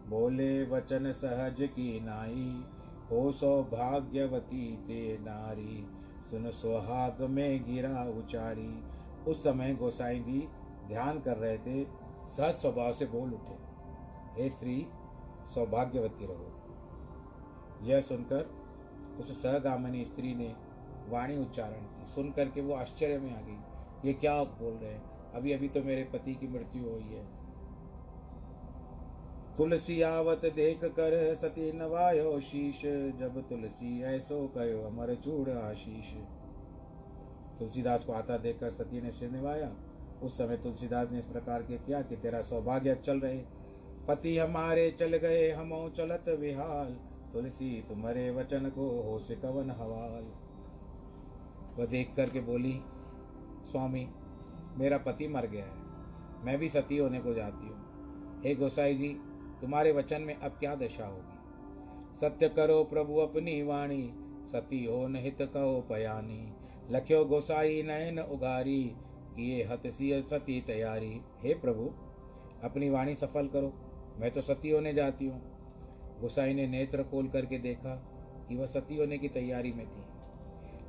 बोले 0.08 0.64
वचन 0.64 1.12
सहज 1.12 1.56
की 1.60 2.00
नाई। 2.00 2.64
हो 3.10 3.32
सौभाग्यवती 3.32 4.76
ते 4.76 5.18
नारी, 5.20 5.88
सुन 6.30 6.50
सुहाग 6.50 7.22
में 7.22 7.64
गिरा 7.64 8.04
उचारी। 8.18 8.82
उस 9.30 9.44
समय 9.44 9.74
गोसाई 9.74 10.20
जी 10.20 10.48
ध्यान 10.88 11.20
कर 11.20 11.36
रहे 11.36 11.58
थे, 11.58 11.84
सहज 12.26 12.54
स्वभाव 12.54 12.92
से 12.92 13.06
बोल 13.06 13.34
उठे। 13.34 13.63
हे 14.34 14.50
स्त्री, 14.50 14.86
सौभाग्यवती 15.54 16.26
रहो। 16.26 16.50
यह 17.82 18.00
सुनकर 18.00 18.50
उस 19.20 19.42
सहगामिनी 19.42 20.04
स्त्री 20.04 20.34
ने 20.34 20.56
वाणी 21.08 21.36
उच्चारण 21.36 21.82
की। 21.82 22.06
सुन 22.06 22.30
करके 22.30 22.60
वो 22.60 22.74
आश्चर्य 22.74 23.18
में 23.18 23.36
आ 23.36 23.40
गई। 23.40 23.58
ये 24.08 24.14
क्या 24.14 24.44
बोल 24.44 24.74
रहे 24.74 24.92
हैं? 24.92 25.32
अभी 25.32 25.52
अभी 25.52 25.68
तो 25.68 25.82
मेरे 25.82 26.04
पति 26.04 26.34
की 26.34 26.48
मृत्यु 26.48 26.82
हुई 26.82 27.02
है। 27.02 27.44
तुलसी 29.56 30.02
आवत 30.02 30.40
देख 30.44 30.84
कर 30.84 31.34
सती 31.34 31.72
नवायो 31.72 32.40
शीश। 32.40 32.82
जब 33.18 33.48
तुलसी 33.48 34.02
ऐसो 34.02 34.46
कयो 34.46 34.82
अमर 34.82 35.14
चूड़ 35.14 35.50
आशीष। 35.50 36.14
तुलसीदास 37.58 38.04
को 38.04 38.12
आता 38.12 38.38
देखकर 38.38 38.70
सती 38.70 39.00
ने 39.00 39.12
सिर 39.12 39.30
निभाया। 39.30 39.76
उस 40.22 40.38
समय 40.38 40.56
तुलसीदास 40.56 41.10
ने 41.10 41.18
इस 41.18 41.24
प्रकार 41.24 41.62
के 41.62 41.78
किया 41.78 42.02
कि 42.02 42.16
तेरा 42.16 42.40
सौभाग्य 42.40 42.94
चल 42.94 43.20
रहे। 43.20 43.42
पति 44.08 44.38
हमारे 44.38 44.90
चल 44.90 45.16
गए, 45.16 45.50
हमो 45.50 45.88
चलत 45.88 46.24
विहाल। 46.28 46.96
तुलसी, 47.32 47.84
तुम्हारे 47.88 48.30
वचन 48.30 48.70
को 48.70 49.02
हो 49.02 49.18
से 49.18 49.36
कवन 49.36 49.70
हवाल। 49.70 50.32
वह 51.78 51.86
देख 51.86 52.10
करके 52.16 52.40
बोली, 52.40 52.80
स्वामी, 53.70 54.08
मेरा 54.76 54.98
पति 54.98 55.28
मर 55.28 55.46
गया 55.46 55.64
है। 55.64 55.72
मैं 56.44 56.58
भी 56.58 56.68
सती 56.68 56.96
होने 56.96 57.20
को 57.20 57.34
जाती 57.34 57.66
हूँ। 57.66 57.84
हे 58.44 58.54
गोसाई 58.54 58.94
जी, 58.94 59.08
तुम्हारे 59.60 59.92
वचन 59.92 60.22
में 60.22 60.34
अब 60.34 60.50
क्या 60.50 60.74
दशा 60.74 61.06
होगी? 61.06 61.38
सत्य 62.20 62.48
करो 62.48 62.84
प्रभु 62.84 63.16
अपनी 63.16 63.62
वाणी, 63.62 64.12
सती 64.52 64.84
हो 64.84 65.08
नहित 65.08 65.42
कहो 65.42 65.86
पयानी। 65.90 66.52
लख्यो 66.90 67.24
गोसाई 67.24 67.82
नयन 67.82 68.18
उगारी, 68.18 68.94
किए 69.36 69.64
हत 69.64 69.82
सती 70.32 70.60
तैयारी। 70.60 71.20
हे 71.42 71.54
प्रभु, 71.54 71.90
अपनी 72.64 72.90
वाणी 72.90 73.14
सफल 73.14 73.48
करो। 73.48 73.72
मैं 74.18 74.30
तो 74.30 74.40
सती 74.40 74.70
होने 74.70 74.92
जाती 74.94 75.26
हूँ। 75.26 75.40
गुसाई 76.20 76.54
ने 76.54 76.66
नेत्र 76.66 77.02
खोल 77.02 77.28
करके 77.28 77.58
देखा 77.58 77.94
कि 78.48 78.56
वह 78.56 78.66
सती 78.66 78.96
होने 78.96 79.18
की 79.18 79.28
तैयारी 79.28 79.72
में 79.72 79.86
थी। 79.86 80.02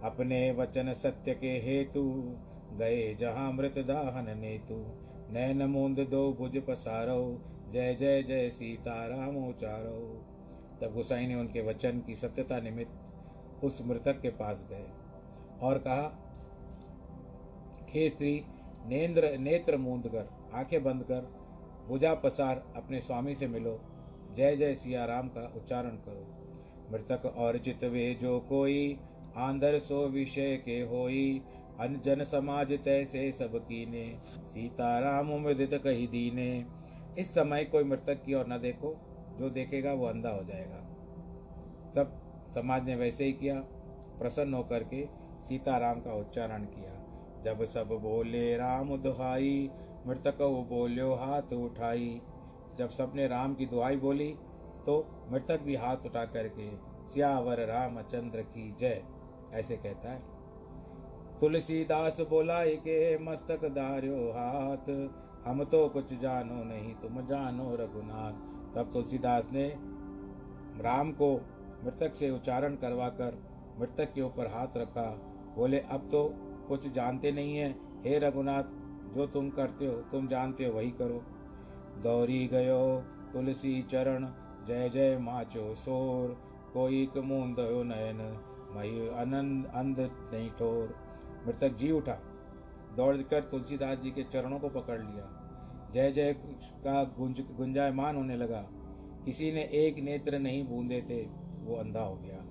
अपने 0.04 0.52
वचन 0.52 0.94
सत्य 0.94 1.34
के 1.34 1.52
हेतु 1.60 2.04
गए 2.74 3.14
जहाँ 3.16 3.52
मृत 3.54 3.78
दाहन 3.80 4.38
नेतु। 4.40 4.76
नैन 5.34 5.64
मूंद 5.64 6.00
दो 6.00 6.32
भुज 6.34 6.62
पसारो। 6.68 7.42
जय 7.72 7.96
जय 7.96 8.24
जय 8.24 8.50
सीताराम 8.50 9.38
उचारो। 9.48 10.26
तब 10.82 10.94
गुसाई 10.94 11.28
ने 11.28 11.36
उनके 11.36 11.62
वचन 11.62 12.00
की 12.00 12.16
सत्यता 12.16 12.60
निमित्त 12.60 13.64
उस 13.64 13.82
मृतक 13.86 14.22
के 14.22 14.30
पास 14.30 14.66
गए 14.70 14.86
और 15.62 15.78
कहा, 15.78 16.04
हे 17.90 18.10
स्त्री, 18.10 18.44
नेन्द्र 18.86 19.38
नेत्र 19.38 19.78
मूंद 19.78 20.08
कर, 20.08 20.30
आँखें 20.54 20.84
बंद 20.84 21.04
कर 21.04 21.45
भुजा 21.88 22.14
पसार 22.14 22.64
अपने 22.76 23.02
स्वामी 23.02 23.36
से 23.36 23.48
मिलो। 23.48 23.80
जय 24.38 24.56
जय 24.56 24.76
सिया 24.76 25.06
राम 25.06 25.28
का 25.28 25.54
उच्चारण 25.56 25.90
करो। 25.90 26.28
मृतक 26.92 27.26
और 27.26 27.58
चित 27.58 27.84
वे 27.84 28.14
जो 28.14 28.40
कोई, 28.40 29.00
आंधर 29.38 29.80
सो 29.80 30.08
विषय 30.08 30.58
के 30.58 30.82
होई। 30.82 31.42
अनजन 31.80 32.24
समाज 32.24 32.74
तैसे 32.74 33.32
सब 33.32 33.56
कीने। 33.56 34.18
सीताराम 34.26 35.34
उमदित 35.34 35.74
कही 35.74 36.08
दीने। 36.08 36.66
इस 37.18 37.34
समय 37.34 37.66
कोई 37.66 37.84
मृतक 37.84 38.24
की 38.26 38.34
ओर 38.34 38.46
न 38.48 38.58
देखो। 38.58 38.98
जो 39.40 39.50
देखेगा 39.50 39.94
वो 39.94 40.06
अंधा 40.06 40.30
हो 40.30 40.44
जाएगा। 40.44 40.82
सब 41.96 42.22
समाज 42.56 42.86
ने 42.86 42.96
वैसे 42.96 43.26
ही 43.26 43.34
किया। 43.34 43.60
प्रसन्न 44.20 44.54
होकर 44.54 44.84
के 44.84 45.08
सीताराम 45.42 46.00
का 46.00 46.14
उच्चारण 46.14 46.64
किया। 46.64 46.96
जब 47.44 47.64
सब 47.64 47.88
बोले, 47.88 48.58
राम 48.58 48.98
दुहाई 48.98 49.70
मृतक 50.08 50.42
वो 50.42 50.64
बोल्यो, 50.64 51.14
हाथ 51.14 51.54
उठाई। 51.54 52.22
जब 52.78 52.90
सबने 52.90 53.28
राम 53.28 53.54
की 53.54 53.66
दुहाई 53.66 53.98
बोली 53.98 54.36
तो 54.86 55.06
मृतक 55.32 55.62
भी 55.62 55.76
हाथ 55.76 56.06
उठा 56.06 56.26
करके, 56.26 56.70
सियावर 57.10 57.60
रामचंद्र 57.60 58.42
की 58.42 58.76
जय। 58.80 59.04
ऐसे 59.54 59.78
कहता 59.78 60.12
है। 60.12 60.22
तुलसीदास 61.40 62.22
बोलाई 62.22 62.76
के 62.76 63.18
मस्तक 63.18 63.66
दार्यो 63.66 64.32
हाथ। 64.32 64.92
हम 65.48 65.64
तो 65.64 65.88
कुछ 65.90 66.14
जानो 66.14 66.64
नहीं, 66.64 66.94
तुम 66.94 67.22
जानो 67.22 67.76
रघुनाथ। 67.76 68.34
तब 68.76 68.92
तुलसीदास 68.94 69.50
ने 69.54 69.68
राम 70.84 71.12
को 71.12 71.42
मृतक 71.84 72.16
से 72.16 72.30
उच्चारण 72.30 72.76
करवा 72.76 73.10
कर 73.10 73.38
मृतक 73.80 74.14
के 74.14 74.22
ऊपर 74.22 74.48
हाथ 74.48 74.78
रखा। 74.78 75.10
बोले, 75.56 75.80
अब 75.80 76.10
तो 76.12 76.30
कुछ 76.68 76.88
जानते 76.88 77.32
नहीं 77.32 77.58
है। 77.58 77.72
हे 78.06 78.20
रघुनाथ 78.20 78.64
जो 79.16 79.26
तुम 79.26 79.50
करते 79.50 79.86
हो, 79.86 79.94
तुम 79.94 80.28
जानते 80.28 80.66
हो, 80.66 80.74
वही 80.74 80.92
करो। 80.92 81.24
दौरी 82.04 82.48
गयो 82.48 83.04
तुलसी 83.34 83.82
चरण, 83.84 84.26
जय 84.68 84.90
जय 84.90 85.18
माचो 85.18 85.76
सोर। 85.76 86.30
कोई 86.74 87.10
मूंद 87.18 87.56
नयन 87.60 88.22
मई 88.72 89.08
अनंद 89.08 89.66
अंध 89.66 90.00
नहीं 90.34 90.50
ठोर। 90.50 90.96
मृतक 91.48 91.76
जी 91.76 91.92
उठा, 91.92 92.18
दौड़कर 92.98 93.42
तुलसीदास 93.42 93.98
जी 93.98 94.12
के 94.12 94.24
चरणों 94.24 94.60
को 94.60 94.70
पकड़ 94.70 95.02
लिया। 95.02 95.32
जय 95.94 96.12
जय 96.12 96.34
का 96.84 97.04
गुंज, 97.04 97.42
गुंजायमान 97.52 98.16
होने 98.16 98.38
लगा। 98.38 98.62
किसी 99.26 99.52
ने 99.52 99.62
एक 99.62 100.00
नेत्र 100.00 100.40
नहीं 100.40 100.68
बूंदे 100.68 101.02
थे, 101.02 101.22
वो 101.66 101.76
अंधा 101.76 102.02
हो 102.02 102.16
गया। 102.16 102.42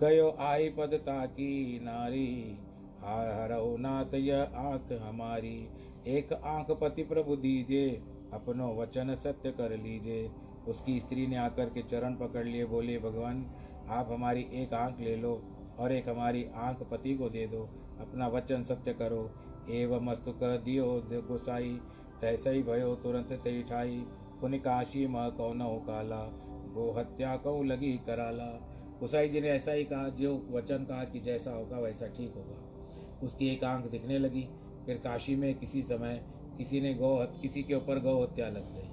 गयो 0.00 0.36
आई 0.38 0.68
पद 0.70 0.94
ताकी 0.94 1.80
नारी। 1.82 2.58
हरो 3.04 3.76
नाथ 3.76 4.14
यह 4.14 4.42
आँख 4.42 4.98
हमारी। 5.02 5.68
एक 6.06 6.32
आँख 6.32 6.70
पति 6.70 7.02
प्रभु 7.02 7.36
दीजिए, 7.36 7.90
अपनो 8.32 8.74
वचन 8.74 9.14
सत्य 9.14 9.50
कर 9.50 9.70
लीजिए। 9.70 10.30
उसकी 10.68 11.00
स्त्री 11.00 11.26
ने 11.26 11.36
आकर 11.36 11.66
के 11.66 11.82
चरण 11.82 12.14
पकड़ 12.14 12.44
लिए, 12.44 12.64
बोले, 12.64 12.98
भगवान, 12.98 13.46
आप 13.88 14.08
हमारी 14.10 14.46
एक 14.52 14.74
आँख 14.74 15.00
ले 15.00 15.16
लो 15.16 15.42
और 15.78 15.92
एक 15.92 16.08
हमारी 16.08 16.46
आँख 16.54 16.82
पति 16.82 17.14
को 17.14 17.28
दे 17.28 17.46
दो। 17.46 17.62
अपना 18.00 18.28
वचन 18.28 18.62
सत्य 18.62 18.92
करो। 18.92 19.30
एवं 19.70 20.04
मस्तु 20.04 20.32
कह 20.32 20.56
दियो 20.56 21.02
गोसाई। 21.12 21.80
तैसा 22.20 22.50
ही 22.50 22.62
भयो 22.62 22.94
तुरंत 22.94 23.32
तई 23.44 23.62
ठाई 23.62 24.06
पुन 24.40 24.58
काशी 24.58 25.06
म 25.06 25.30
कौन 25.30 25.60
हो 25.60 25.76
काला। 25.76 26.22
गो 26.74 26.90
हत्या 26.92 27.36
कौ 27.36 27.62
लगी 27.62 27.92
कराला। 28.06 28.46
गोसाई 29.00 29.28
जी 29.28 29.40
ने 29.40 29.48
ऐसा 29.48 29.72
ही 29.72 29.84
कहा, 29.84 30.08
जो 30.08 30.46
वचन 30.50 30.84
कहा 30.84 31.04
कि 31.04 31.20
जैसा 31.20 31.50
होगा 31.50 31.78
वैसा 31.78 32.06
ठीक 32.06 32.34
होगा। 32.34 32.69
उसकी 33.24 33.48
एक 33.48 33.64
आँख 33.64 33.90
दिखने 33.90 34.18
लगी। 34.18 34.48
फिर 34.86 34.96
काशी 34.96 35.36
में 35.36 35.54
किसी 35.58 35.82
समय 35.82 36.22
किसी 36.58 36.80
ने 36.80 36.94
गौ 36.94 37.16
किसी 37.42 37.62
के 37.62 37.74
ऊपर 37.74 37.98
गौ 37.98 38.22
हत्या 38.22 38.48
लग 38.48 38.74
गई। 38.74 38.88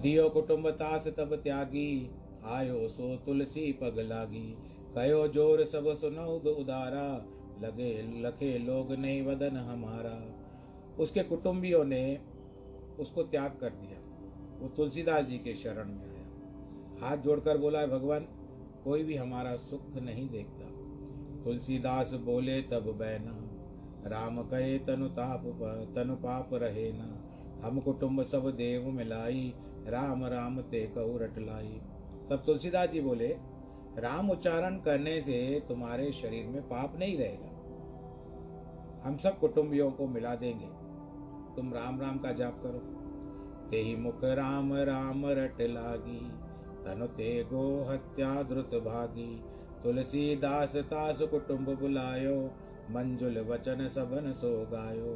दियो 0.00 0.28
कुटुंब 0.28 0.70
तास 0.70 1.06
तब 1.08 1.34
त्यागी, 1.34 2.10
आयो 2.44 2.88
सो 2.88 3.16
तुलसी 3.16 3.72
पग 3.72 3.98
लागी। 3.98 4.56
कयो 4.94 5.26
ज़ोर 5.28 5.64
सब 5.64 5.92
सुनो 5.94 6.26
उदारा, 6.54 7.06
लगे, 7.62 7.92
लखे 8.22 8.58
लोग 8.58 8.92
नहीं 8.92 9.22
वदन 9.22 9.56
हमारा। 9.56 10.16
उसके 10.98 11.22
कुटुंबियों 11.22 11.84
ने 11.84 12.20
उसको 13.00 13.22
त्याग 13.22 13.58
कर 13.60 13.70
दिया। 13.70 13.98
वो 14.60 14.68
तुलसीदास 14.68 15.24
जी 15.24 15.38
के 15.38 15.54
शरण 15.54 15.88
में 15.88 16.06
आया। 16.06 16.26
हाथ 17.00 17.16
जोड़कर 17.16 17.58
बोला, 17.58 17.86
भगवान, 17.86 18.26
कोई 18.84 19.04
भी 19.04 19.16
हमारा 19.16 19.54
सुख 19.56 19.96
नहीं 19.96 20.28
देखता। 20.28 20.59
तुलसीदास 21.44 22.12
बोले, 22.12 22.62
तब 22.62 22.96
बैना। 22.98 23.46
राम 24.08 24.42
कहे, 24.42 24.78
तनु 24.78 25.08
ताप 25.08 25.42
तनु 25.94 26.14
पाप 26.14 26.50
रहे 26.52 26.92
ना। 26.92 27.26
हम 27.64 27.80
कुटुंब 27.80 28.22
सब 28.22 28.50
देव 28.50 28.90
मिलाई। 28.90 29.54
राम 29.88 30.24
राम 30.24 30.60
ते 30.60 30.92
कहू 30.98 31.18
रटलाई 31.18 31.80
तब 32.30 32.42
तुलसीदास 32.46 32.88
जी 32.88 33.00
बोले, 33.00 33.38
राम 33.98 34.30
उच्चारण 34.30 34.78
करने 34.78 35.20
से 35.20 35.62
तुम्हारे 35.68 36.12
शरीर 36.12 36.46
में 36.46 36.62
पाप 36.62 36.98
नहीं 36.98 37.18
रहेगा। 37.18 37.50
हम 39.08 39.16
सब 39.16 39.38
कुटुंबियों 39.38 39.90
को 39.90 40.06
मिला 40.06 40.34
देंगे। 40.34 40.66
तुम 41.56 41.74
राम 41.74 42.00
राम 42.00 42.18
का 42.18 42.32
जाप 42.32 42.60
करो। 42.62 43.00
ते 43.70 43.76
ही 43.76 43.96
मुख 43.96 44.24
राम 44.24 44.74
राम 44.74 45.26
रट 45.26 45.56
लागी। 45.60 46.32
तनु 46.84 47.06
ते 47.06 47.44
गो 47.44 47.86
हत्या 47.88 48.42
द्रुत 48.42 48.74
भागी। 48.74 49.49
तुलसीदास 49.82 50.76
तास 50.88 51.20
कुटुंब 51.30 51.68
बुलायो, 51.80 52.34
मंजुल 52.90 53.38
वचन 53.48 53.86
सबन 53.88 54.32
सो 54.32 54.50
गायो 54.72 55.12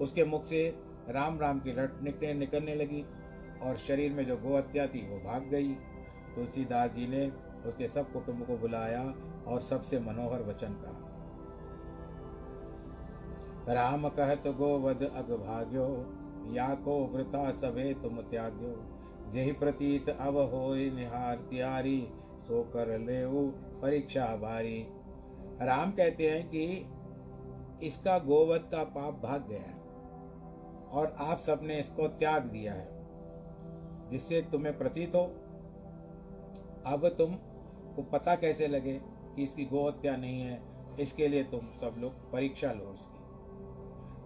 उसके 0.00 0.24
मुख 0.24 0.44
से 0.44 0.62
राम 1.08 1.38
राम 1.40 1.58
की 1.60 1.72
रट 1.72 2.02
निकलने 2.02 2.34
निकलने 2.34 2.74
लगी 2.74 3.04
और 3.62 3.76
शरीर 3.78 4.12
में 4.12 4.24
जो 4.26 4.36
गो 4.36 4.56
हत्या 4.56 4.86
थी 4.86 5.00
वो 5.08 5.18
भाग 5.20 5.48
गई। 5.50 5.72
तुलसीदास 6.34 6.90
जी 6.90 7.06
ने 7.06 7.26
उसके 7.66 7.88
सब 7.88 8.12
कुटुंब 8.12 8.44
को 8.46 8.56
बुलाया 8.56 9.02
और 9.46 9.60
सबसे 9.62 9.98
मनोहर 10.00 10.42
वचन 10.42 10.74
कहा, 10.74 11.06
राम 13.70 14.08
कहत 14.10 14.46
गोवध 14.58 15.02
अग 15.04 15.32
भाग्यो 15.38 15.88
या 16.54 16.68
को 16.84 16.94
वृता 17.06 17.50
सभे 17.58 17.92
तुम 18.02 18.20
त्याग्यो। 18.30 18.74
जही 19.34 19.52
प्रतीत 19.54 20.08
अव 20.10 20.40
हो 20.52 20.74
निहार 20.94 21.36
त्यारी 21.50 22.00
सो 22.42 22.62
कर 22.72 22.98
ले 23.00 23.22
परीक्षा 23.82 24.24
भारी 24.36 24.78
राम 25.62 25.90
कहते 25.90 26.30
हैं 26.30 26.48
कि 26.48 27.86
इसका 27.86 28.18
गोवध 28.18 28.66
का 28.66 28.82
पाप 28.86 29.20
भाग 29.22 29.46
गया 29.48 29.60
है 29.60 29.78
और 30.92 31.14
आप 31.20 31.38
सबने 31.38 31.78
इसको 31.78 32.06
त्याग 32.08 32.46
दिया 32.46 32.72
है, 32.72 32.88
जिससे 34.10 34.40
तुम्हें 34.42 34.76
प्रतीत 34.78 35.14
हो। 35.14 35.22
अब 36.86 37.08
तुम 37.18 37.34
को 37.96 38.02
पता 38.02 38.34
कैसे 38.36 38.66
लगे 38.68 38.94
कि 39.26 39.42
इसकी 39.42 39.64
गोहत्या 39.64 40.16
नहीं 40.16 40.40
है, 40.40 40.60
इसके 41.00 41.28
लिए 41.28 41.42
तुम 41.44 41.70
सब 41.80 41.94
लोग 41.98 42.12
परीक्षा 42.32 42.72
लो 42.72 42.92
इसकी। 42.92 43.18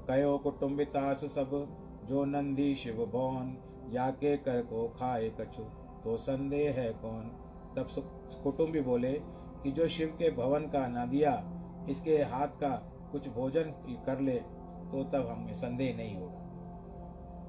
कयो 0.09 0.37
कुटुम्बितास 0.39 1.25
सब, 1.27 1.51
जो 2.05 2.25
नंदी 2.25 2.75
शिव 2.75 3.05
भौन 3.13 3.57
या 3.91 4.11
के 4.11 4.37
कर 4.39 4.61
को 4.63 4.87
खाए 4.89 5.29
कछु 5.41 5.63
तो 6.05 6.17
संदेह 6.17 6.73
है 6.73 6.91
कौन? 6.95 7.31
तब 7.77 7.87
कुटुम्बी 8.43 8.81
बोले 8.81 9.13
कि 9.65 9.71
जो 9.71 9.89
शिव 9.89 10.09
के 10.19 10.31
भवन 10.31 10.67
का 10.69 10.87
न 10.89 11.09
दिया, 11.11 11.33
इसके 11.91 12.17
हाथ 12.23 12.61
का 12.61 12.75
कुछ 13.13 13.29
भोजन 13.29 13.73
कर 14.07 14.21
ले 14.21 14.37
तो 14.85 15.03
तब 15.05 15.29
हमें 15.29 15.55
संदेह 15.55 15.97
नहीं 15.97 16.17
होगा। 16.17 16.41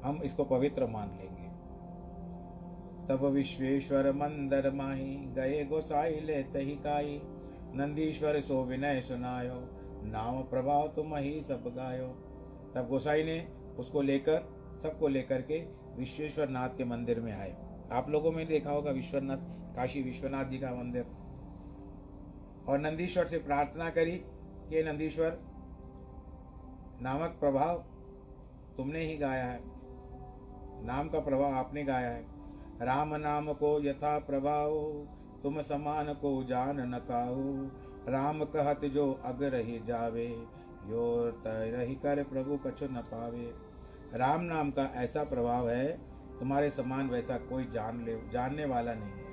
हम 0.03 0.21
इसको 0.23 0.43
पवित्र 0.43 0.87
मान 0.87 1.09
लेंगे। 1.11 1.47
तब 3.07 3.25
विश्वेश्वर 3.25 4.11
मंदर 4.11 4.71
माही 4.73 5.15
गए 5.35 5.63
गोसाई 5.65 6.19
ले 6.19 6.41
तही 6.43 6.75
काई 6.75 7.19
नंदीश्वर 7.75 8.39
सो 8.41 8.63
विनय 8.63 9.01
सुनायो, 9.01 9.59
नाम 10.03 10.41
प्रभाव 10.43 10.87
तुम 10.87 11.15
ही 11.15 11.41
सब 11.41 11.63
गायो। 11.75 12.07
तब 12.75 12.87
गोसाई 12.89 13.23
ने 13.23 13.37
उसको 13.79 14.01
लेकर, 14.01 14.41
सबको 14.83 15.07
लेकर 15.07 15.41
के 15.41 15.59
विश्वेश्वर 15.97 16.49
नाथ 16.49 16.77
के 16.77 16.85
मंदिर 16.85 17.19
में 17.19 17.31
आए। 17.31 17.55
आप 17.91 18.09
लोगों 18.09 18.31
में 18.31 18.45
देखा 18.47 18.71
होगा 18.71 18.91
विश्वनाथ, 18.91 19.37
काशी 19.75 20.01
विश्वनाथ 20.01 20.45
जी 20.45 20.57
का 20.57 20.71
मंदिर। 20.71 21.05
और 22.69 22.79
नंदीश्वर 22.79 23.27
से 23.27 23.37
प्रार्थना 23.37 23.89
करी 23.89 24.17
कि 24.69 24.83
नंदीश्वर, 24.83 25.37
नामक 27.01 27.37
प्रभाव 27.39 27.83
तुमने 28.77 28.99
ही 28.99 29.17
गाया 29.17 29.45
है। 29.45 29.61
नाम 30.85 31.09
का 31.09 31.19
प्रभाव 31.19 31.53
आपने 31.53 31.83
गाया 31.83 32.09
है। 32.09 32.25
राम 32.81 33.15
नाम 33.15 33.53
को 33.53 33.83
यथा 33.83 34.19
प्रभाव, 34.19 34.71
तुम 35.43 35.61
समान 35.61 36.13
को 36.13 36.43
जान 36.43 36.79
न 36.79 36.97
काहू। 36.97 37.69
राम 38.11 38.43
कहत 38.43 38.85
जो 38.85 39.21
अग 39.25 39.43
रही 39.43 39.79
जावे 39.79 40.27
यो 40.87 41.33
रही 41.47 41.95
कर 41.95 42.23
प्रभु 42.23 42.57
कछु 42.57 42.85
न 42.85 42.97
पावे। 42.97 43.53
राम 44.13 44.41
नाम 44.41 44.71
का 44.71 44.83
ऐसा 44.95 45.23
प्रभाव 45.23 45.69
है, 45.69 45.97
तुम्हारे 46.39 46.69
समान 46.69 47.09
वैसा 47.09 47.37
कोई 47.37 47.65
जान 47.65 48.05
ले, 48.05 48.29
जानने 48.29 48.65
वाला 48.65 48.93
नहीं 48.93 49.11
है। 49.11 49.25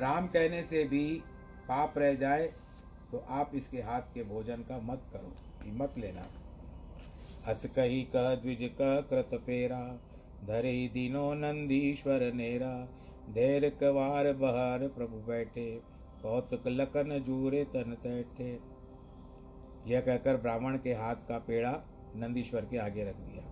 राम 0.00 0.26
कहने 0.26 0.62
से 0.62 0.84
भी 0.84 1.22
पाप 1.68 1.98
रह 1.98 2.14
जाए 2.16 2.46
तो 3.12 3.24
आप 3.30 3.50
इसके 3.54 3.80
हाथ 3.82 4.12
के 4.14 4.22
भोजन 4.24 4.62
का 4.62 4.78
मत 4.82 5.02
करो 5.12 5.32
मत 5.76 5.98
लेना। 5.98 6.26
अस 7.46 7.64
कही 7.76 8.02
कह 8.12 8.34
द्विज 8.34 8.70
कह 8.78 9.00
कृत 9.10 9.30
पेरा 9.46 9.80
धरे 10.46 10.72
दिनो 10.94 11.32
नंदीश्वर 11.34 12.32
नेरा। 12.34 12.72
धैर 13.34 13.68
कवार 13.80 14.32
बहार 14.34 14.86
प्रभु 14.88 15.16
बैठे, 15.26 15.66
कौतुक 16.22 16.66
लखन 16.68 17.18
जूरे 17.26 17.64
तन 17.64 17.96
तैठे। 18.02 18.50
यह 19.86 20.00
कहकर 20.00 20.36
ब्राह्मण 20.36 20.76
के 20.78 20.92
हाथ 20.94 21.28
का 21.28 21.38
पेड़ा 21.38 21.72
नंदीश्वर 22.16 22.64
के 22.64 22.78
आगे 22.78 23.04
रख 23.04 23.16
दिया। 23.16 23.42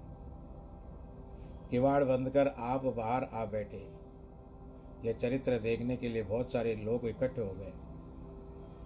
किवाड़ 1.70 2.03
बंद 2.05 2.31
कर 2.31 2.48
आप 2.48 2.85
बाहर 2.87 3.24
आ 3.24 3.44
बैठे। 3.46 3.87
यह 5.05 5.12
चरित्र 5.12 5.59
देखने 5.61 5.96
के 5.96 6.09
लिए 6.09 6.22
बहुत 6.24 6.53
सारे 6.53 6.74
लोग 6.77 7.07
इकट्ठे 7.09 7.40
हो 7.40 7.53
गए। 7.53 7.72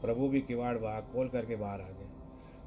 प्रभु 0.03 0.29
भी 0.29 0.41
किवाड़ 0.41 0.77
बाहर 0.79 1.01
खोल 1.03 1.29
करके 1.29 1.57
बाहर 1.57 1.81
आ 1.81 1.89
गए। 1.89 2.09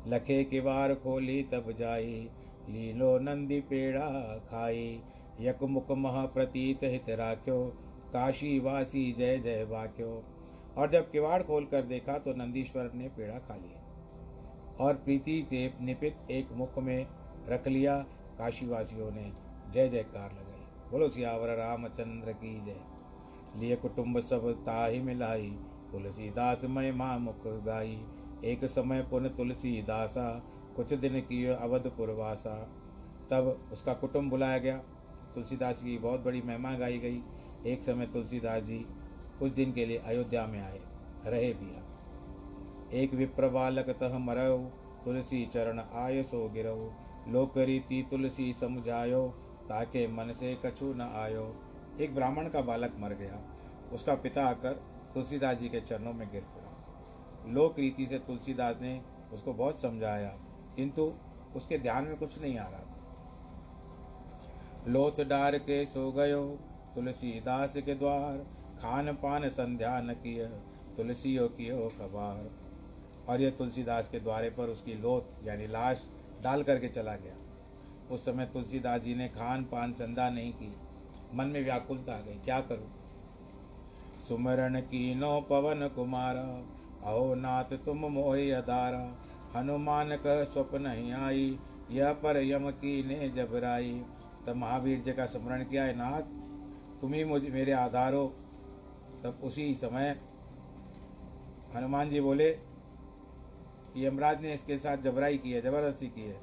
लखे 0.07 0.43
किवाड़ 0.43 0.93
खोली, 0.93 1.43
तब 1.43 1.71
जाई, 1.71 2.29
लीलो 2.69 3.17
नंदी 3.19 3.59
पेड़ा 3.61 4.37
खाई। 4.49 5.01
यक 5.41 5.63
मुख 5.63 5.91
मह 5.91 6.25
प्रतीत 6.25 6.79
हित 6.83 7.09
राख्यो, 7.09 7.63
काशी 8.13 8.59
वासी 8.59 9.11
जय 9.11 9.37
जय 9.37 9.63
वाक्यो 9.63 10.23
और 10.77 10.91
जब 10.91 11.11
किवाड़ 11.11 11.41
खोल 11.43 11.65
कर 11.65 11.81
देखा 11.81 12.17
तो 12.17 12.33
नंदीश्वर 12.33 12.91
ने 12.95 13.07
पेड़ा 13.07 13.39
खा 13.39 13.55
लिया 13.55 14.85
और 14.85 14.93
प्रीति 14.95 15.41
के 15.41 15.69
निपित 15.81 16.17
एक 16.31 16.51
मुख 16.51 16.77
में 16.77 17.07
रख 17.49 17.67
लिया। 17.67 17.97
काशीवासियों 18.37 19.11
ने 19.11 19.31
जय 19.73 19.89
जयकार 19.89 20.31
लगाई। 20.31 20.91
बोलो, 20.91 21.09
सियावर 21.09 21.49
रामचंद्र 21.49 22.31
की 22.33 22.65
जय। 22.65 22.75
लिए 23.57 23.75
कुटुंब 23.75 24.19
सब 24.19 24.51
ताही 24.65 25.01
मिलाई। 25.01 25.55
तुलसीदास 25.91 26.65
मय 26.65 26.91
माँ 26.91 27.17
मुख 27.19 27.47
गाई। 27.65 27.99
एक 28.45 28.65
समय 28.65 29.01
पुन 29.01 29.27
तुलसीदासा, 29.29 30.27
कुछ 30.75 30.93
दिन 30.93 31.19
की 31.21 31.45
अवधपुर 31.45 32.09
वासा 32.13 32.55
तब 33.31 33.69
उसका 33.71 33.93
कुटुंब 33.93 34.29
बुलाया 34.29 34.57
गया। 34.57 34.77
तुलसीदास 35.35 35.83
की 35.83 35.97
बहुत 35.97 36.23
बड़ी 36.23 36.41
महिमा 36.41 36.73
गाई 36.73 36.97
गई। 36.97 37.21
एक 37.65 37.83
समय 37.83 38.07
तुलसीदास 38.07 38.63
जी 38.63 38.77
कुछ 39.39 39.51
दिन 39.51 39.71
के 39.73 39.85
लिए 39.85 39.97
अयोध्या 39.97 40.45
में 40.47 40.59
आए, 40.61 40.79
रहे 41.25 41.53
भी 41.53 41.69
एक 42.97 43.13
विप्र 43.13 43.47
बालक 43.49 43.89
तह 43.99 44.17
मरव 44.17 44.57
तुलसी 45.05 45.45
चरण 45.45 45.79
आय 45.79 46.23
सो 46.23 46.47
गिरव 46.49 46.79
लोक 47.27 47.57
रीति 47.57 48.05
तुलसी 48.11 48.51
समझायो, 48.53 49.27
ताके 49.69 50.07
मन 50.07 50.31
से 50.31 50.57
कछु 50.65 50.93
न 50.93 51.01
आयो। 51.15 51.53
एक 52.01 52.15
ब्राह्मण 52.15 52.49
का 52.49 52.61
बालक 52.61 52.95
मर 52.99 53.13
गया। 53.13 53.41
उसका 53.93 54.15
पिता 54.15 54.45
आकर 54.45 54.81
तुलसीदास 55.13 55.57
जी 55.57 55.69
के 55.69 55.81
चरणों 55.81 56.13
में 56.13 56.31
गिर 56.31 56.41
पड़ा। 56.41 57.51
लोक 57.53 57.79
रीति 57.79 58.05
से 58.05 58.19
तुलसीदास 58.19 58.75
ने 58.81 59.01
उसको 59.33 59.53
बहुत 59.53 59.81
समझाया, 59.81 60.29
किंतु 60.75 61.13
उसके 61.55 61.77
ध्यान 61.77 62.03
में 62.03 62.17
कुछ 62.17 62.41
नहीं 62.41 62.57
आ 62.57 62.67
रहा 62.67 62.79
था। 62.79 62.97
लोत 64.87 65.21
डार 65.21 65.57
के 65.57 65.85
सो 65.85 66.11
गयो, 66.11 66.45
तुलसीदास 66.95 67.77
के 67.77 67.95
द्वार 67.95 68.37
खान 68.81 69.13
पान 69.13 69.49
संध्या 69.49 70.01
न 70.01 70.13
किय, 70.13 70.45
तुलसियों 70.97 71.47
कियो 71.49 71.89
खबार। 71.89 72.49
और 73.29 73.41
यह 73.41 73.49
तुलसीदास 73.49 74.09
के 74.09 74.19
द्वारे 74.19 74.49
पर 74.49 74.69
उसकी 74.69 74.93
लोत, 74.93 75.35
यानी 75.43 75.67
लाश, 75.67 76.09
डाल 76.43 76.63
करके 76.63 76.87
चला 76.87 77.15
गया। 77.15 77.35
उस 78.11 78.25
समय 78.25 78.45
तुलसीदास 78.45 79.01
जी 79.01 79.15
ने 79.15 79.27
खान 79.27 79.63
पान 79.63 79.93
संध्या 79.93 80.29
नहीं 80.29 80.53
की। 80.53 80.75
मन 81.33 81.47
में 81.47 81.63
व्याकुलता 81.63 82.13
आ 82.13 82.21
गई, 82.21 82.35
क्या 82.35 82.61
करूँ? 82.61 83.00
सुमरण 84.27 84.79
की 84.81 85.15
नो 85.15 85.39
पवन 85.41 85.87
कुमारा 85.95 86.41
अहो 87.09 87.33
नाथ 87.35 87.77
तुम 87.85 88.05
मोहि 88.11 88.49
अदारा 88.51 89.03
हनुमान 89.55 90.15
कह 90.15 90.43
स्वप्न 90.43 90.91
ही 90.91 91.11
आई 91.11 91.57
यह 91.91 92.13
पर 92.13 92.37
यम 92.37 92.69
की 92.71 93.03
ने 93.03 93.29
जबराई 93.29 93.91
तब 94.47 94.55
महावीर 94.55 94.99
जी 94.99 95.13
का 95.13 95.25
स्मरण 95.25 95.63
किया 95.63 95.83
है 95.83 95.95
नाथ, 95.97 96.21
तुम 97.01 97.13
ही 97.13 97.23
मुझे, 97.23 97.49
मेरे 97.49 97.71
आधार। 97.71 98.13
हो 98.13 98.27
तब 99.23 99.39
उसी 99.43 99.73
समय 99.75 100.09
हनुमान 101.75 102.09
जी 102.09 102.21
बोले 102.21 102.49
कि 102.51 104.05
यमराज 104.05 104.41
ने 104.41 104.53
इसके 104.53 104.77
साथ 104.77 104.97
जबराई 104.97 105.37
की 105.37 105.51
है, 105.51 105.61
ज़बरदस्ती 105.61 106.07
की 106.07 106.21
है। 106.21 106.39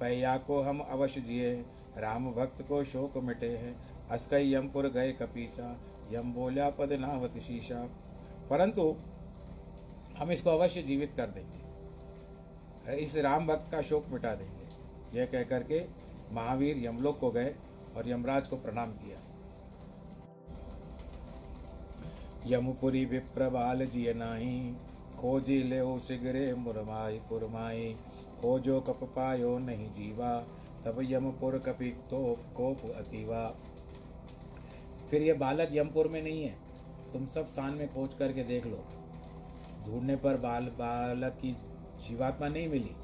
पैया 0.00 0.36
को 0.38 0.60
हम 0.62 0.80
अवश्य 0.80 1.20
जिए, 1.20 1.52
राम 1.98 2.30
भक्त 2.32 2.62
को 2.62 2.82
शोक 2.84 3.16
मिटे 3.18 3.50
हैं। 3.56 3.74
अस्कई 4.08 4.52
यमपुर 4.54 4.88
गए 4.88 5.12
कपीसा 5.12 5.76
यम 6.12 6.32
बोल्या 6.32 6.68
पद 6.70 6.92
नावत 6.92 7.38
शीशा 7.38 7.84
परंतु 8.50 8.94
हम 10.18 10.30
इसको 10.30 10.50
अवश्य 10.50 10.82
जीवित 10.82 11.12
कर 11.16 11.26
देंगे। 11.26 12.96
इस 12.96 13.16
राम 13.16 13.46
भक्त 13.46 13.70
का 13.72 13.82
शोक 13.82 14.06
मिटा 14.08 14.34
देंगे। 14.34 15.18
यह 15.18 15.26
कह 15.26 15.42
करके 15.42 15.84
महावीर 16.32 16.84
यमलोक 16.84 17.18
को 17.20 17.30
गए 17.30 17.54
और 17.96 18.08
यमराज 18.08 18.48
को 18.48 18.56
प्रणाम 18.56 18.92
किया। 18.92 19.20
यमपुरी 22.46 23.04
विप्र 23.04 23.48
बाल 23.50 23.86
जिय 23.86 24.12
नाही, 24.14 24.74
खोजी 25.20 25.62
ले 25.62 25.80
सिगरे 25.98 26.54
मुरमाई 26.54 27.18
पुरमाई, 27.28 27.92
खोजो 28.40 28.80
कप 28.80 29.04
पायो 29.16 29.58
नहीं 29.58 29.88
जीवा, 29.94 30.38
तब 30.84 30.98
यमपुर 31.02 31.58
कपि 31.58 31.90
तो 32.10 32.20
कोप 32.56 32.90
अतीवा। 32.96 33.42
फिर 35.10 35.22
ये 35.22 35.32
बालक 35.32 35.68
यमपुर 35.72 36.08
में 36.08 36.22
नहीं 36.22 36.42
है। 36.44 36.56
तुम 37.12 37.26
सब 37.26 37.46
स्थान 37.46 37.74
में 37.74 37.94
खोज 37.94 38.14
करके 38.14 38.42
देख 38.42 38.66
लो। 38.66 38.84
ढूँढने 39.86 40.16
पर 40.16 40.36
बाल, 40.36 40.64
बालक 40.64 41.32
की 41.32 41.52
जीवात्मा 42.08 42.48
नहीं 42.48 42.68
मिली। 42.68 42.94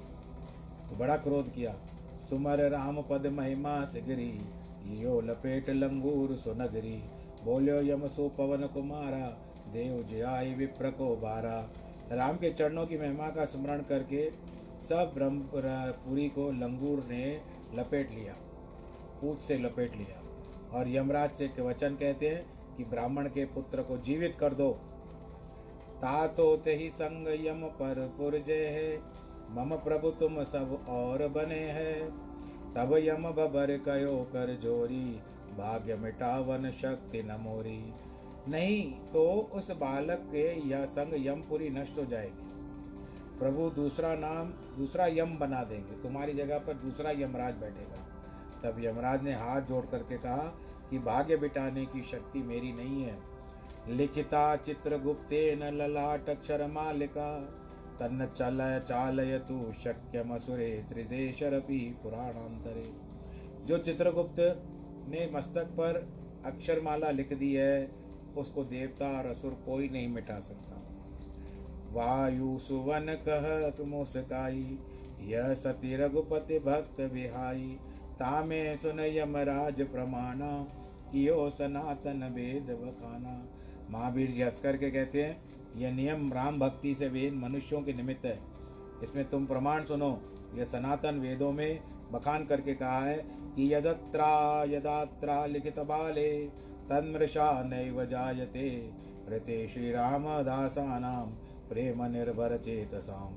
तो 0.90 0.96
बड़ा 0.96 1.16
क्रोध 1.16 1.52
किया। 1.54 1.74
सुमर 2.30 2.70
राम 2.70 3.02
पद 3.02 3.26
महिमा, 3.26 3.84
सिगरी, 3.84 4.32
लियो 4.86 5.20
लपेट, 5.20 5.70
लंगूर, 5.70 6.36
सुनगरी। 6.36 7.02
बोलियो, 7.44 7.80
यम 7.82 8.06
सो 8.08 8.28
पवन 8.28 8.66
कुमारा, 8.66 9.26
देव 9.72 10.02
जयाय 10.02 10.54
विप्र 10.54 10.90
को 10.90 11.16
बारा। 11.16 11.70
राम 12.12 12.36
के 12.36 12.50
चरणों 12.50 12.86
की 12.86 12.98
महिमा 12.98 13.30
का 13.30 13.44
स्मरण 13.44 13.82
करके 13.82 14.30
सब 14.88 15.12
ब्रह्मपुरी 15.14 16.28
को 16.28 16.50
लंगूर 16.50 17.06
ने 17.10 17.40
लपेट 17.74 18.10
लिया। 18.10 18.34
पूछ 19.20 19.40
से 19.40 19.58
लपेट 19.58 19.96
लिया। 19.96 20.23
और 20.74 20.88
यमराज 20.88 21.30
से 21.30 21.48
के 21.48 21.62
वचन 21.62 21.94
कहते 21.94 22.28
हैं 22.28 22.76
कि 22.76 22.84
ब्राह्मण 22.84 23.26
के 23.26 23.44
पुत्र 23.44 23.82
को 23.82 23.98
जीवित 23.98 24.34
कर 24.34 24.54
दो। 24.54 24.70
तातो 25.94 26.56
ते 26.56 26.74
ही 26.74 26.90
संग 26.90 27.46
यम 27.46 27.60
पर 27.62 28.14
पुरजे 28.18 28.66
है, 28.66 28.98
मम 29.50 29.76
प्रभु 29.76 30.10
तुम 30.10 30.42
सब 30.42 30.84
और 30.88 31.28
बने 31.28 31.58
हैं। 31.58 32.08
तब 32.74 32.96
यम 32.96 33.30
बबर 33.30 33.76
कयो 33.78 34.16
कर 34.32 34.54
जोरी, 34.62 35.20
भाग्य 35.58 35.96
मिटावन 35.96 36.70
शक्ति 36.70 37.22
न 37.22 37.36
मोरी। 37.40 37.94
नहीं 38.48 38.92
तो 38.92 39.50
उस 39.54 39.70
बालक 39.70 40.18
के 40.32 40.68
यह 40.68 40.84
संग 40.84 41.26
यमपुरी 41.26 41.70
नष्ट 41.70 41.98
हो 41.98 42.04
जाएगी। 42.04 42.50
प्रभु 43.38 43.70
दूसरा 43.70 44.14
नाम, 44.14 44.48
दूसरा 44.76 45.06
यम 45.06 45.38
बना 45.38 45.62
देंगे। 45.64 46.02
तुम्हारी 46.02 46.32
जगह 46.32 46.58
पर 46.58 46.74
दूसरा 46.74 47.10
यमराज 47.10 47.54
बैठेगा। 47.54 48.13
तब 48.64 48.76
यमराज 48.78 49.22
ने 49.22 49.34
हाथ 49.34 49.62
जोड़ 49.62 49.86
करके 49.86 50.16
कहा 50.16 50.58
कि 50.90 50.98
भाग्य 50.98 51.36
बिटाने 51.36 51.86
की 51.86 52.02
शक्ति 52.02 52.42
मेरी 52.42 52.72
नहीं 52.72 53.02
है। 53.02 53.18
लिखिता 53.88 54.56
चित्रगुप्ते 54.56 55.56
न 55.56 55.62
ललाट 55.62 56.28
अक्षर 56.28 56.66
मालिका, 56.66 57.40
तन्न 58.00 58.26
चल 58.26 58.82
चालय 58.88 59.38
तु 59.38 59.72
शक्यमसुरे 59.72 60.84
त्रिदेशरपि 60.88 61.96
पुराणांतरे। 62.02 62.92
जो 63.64 63.78
चित्रगुप्त 63.78 64.62
ने 65.08 65.30
मस्तक 65.34 65.64
पर 65.64 66.08
अक्षरमाला 66.46 67.10
लिख 67.10 67.32
दी 67.32 67.54
है, 67.54 67.90
उसको 68.36 68.64
देवता 68.64 69.18
और 69.18 69.26
असुर 69.26 69.50
कोई 69.50 69.88
नहीं 69.88 70.08
मिटा 70.08 70.38
सकता। 70.40 70.80
वायु 71.92 72.58
सुवन 72.58 73.06
कह 73.28 73.84
मुस्काई, 73.84 74.78
यह 75.20 75.54
सती 75.54 75.96
रघुपति 75.96 76.58
भक्त 76.58 77.00
बिहाई 77.00 77.78
तामे 78.14 78.64
सुन 78.76 79.00
यमराज 79.00 79.80
प्रमाणा 79.82 80.50
कियो 81.12 81.48
सनातन 81.50 82.22
वेद 82.34 82.70
बखाना 82.80 83.34
महावीर 83.90 84.30
जी 84.30 84.42
हंस 84.42 84.60
करके 84.60 84.90
कहते 84.90 85.22
हैं, 85.22 85.36
यह 85.76 85.92
नियम 85.92 86.32
राम 86.32 86.58
भक्ति 86.58 86.94
से 86.94 87.08
वेद 87.08 87.34
मनुष्यों 87.34 87.80
के 87.82 87.92
निमित्त 87.92 88.24
है। 88.26 88.38
इसमें 89.02 89.24
तुम 89.30 89.46
प्रमाण 89.46 89.84
सुनो, 89.84 90.10
यह 90.54 90.64
सनातन 90.64 91.18
वेदों 91.20 91.50
में 91.52 91.80
बखान 92.12 92.44
करके 92.44 92.74
कहा 92.74 92.98
है 93.00 93.16
कि 93.56 93.72
यदत्रा 93.74 94.64
यदात्रा 94.68 95.44
लिखित 95.46 95.78
बाले, 95.80 96.30
तन्मृषा 96.88 97.62
नैव 97.62 98.04
जायते। 98.04 98.68
ऋते 99.28 99.66
श्री 99.68 99.90
राम 99.92 100.24
दासानाम 100.42 101.30
प्रेम 101.68 102.02
निर्भर 102.12 102.56
चेतसाम 102.56 103.36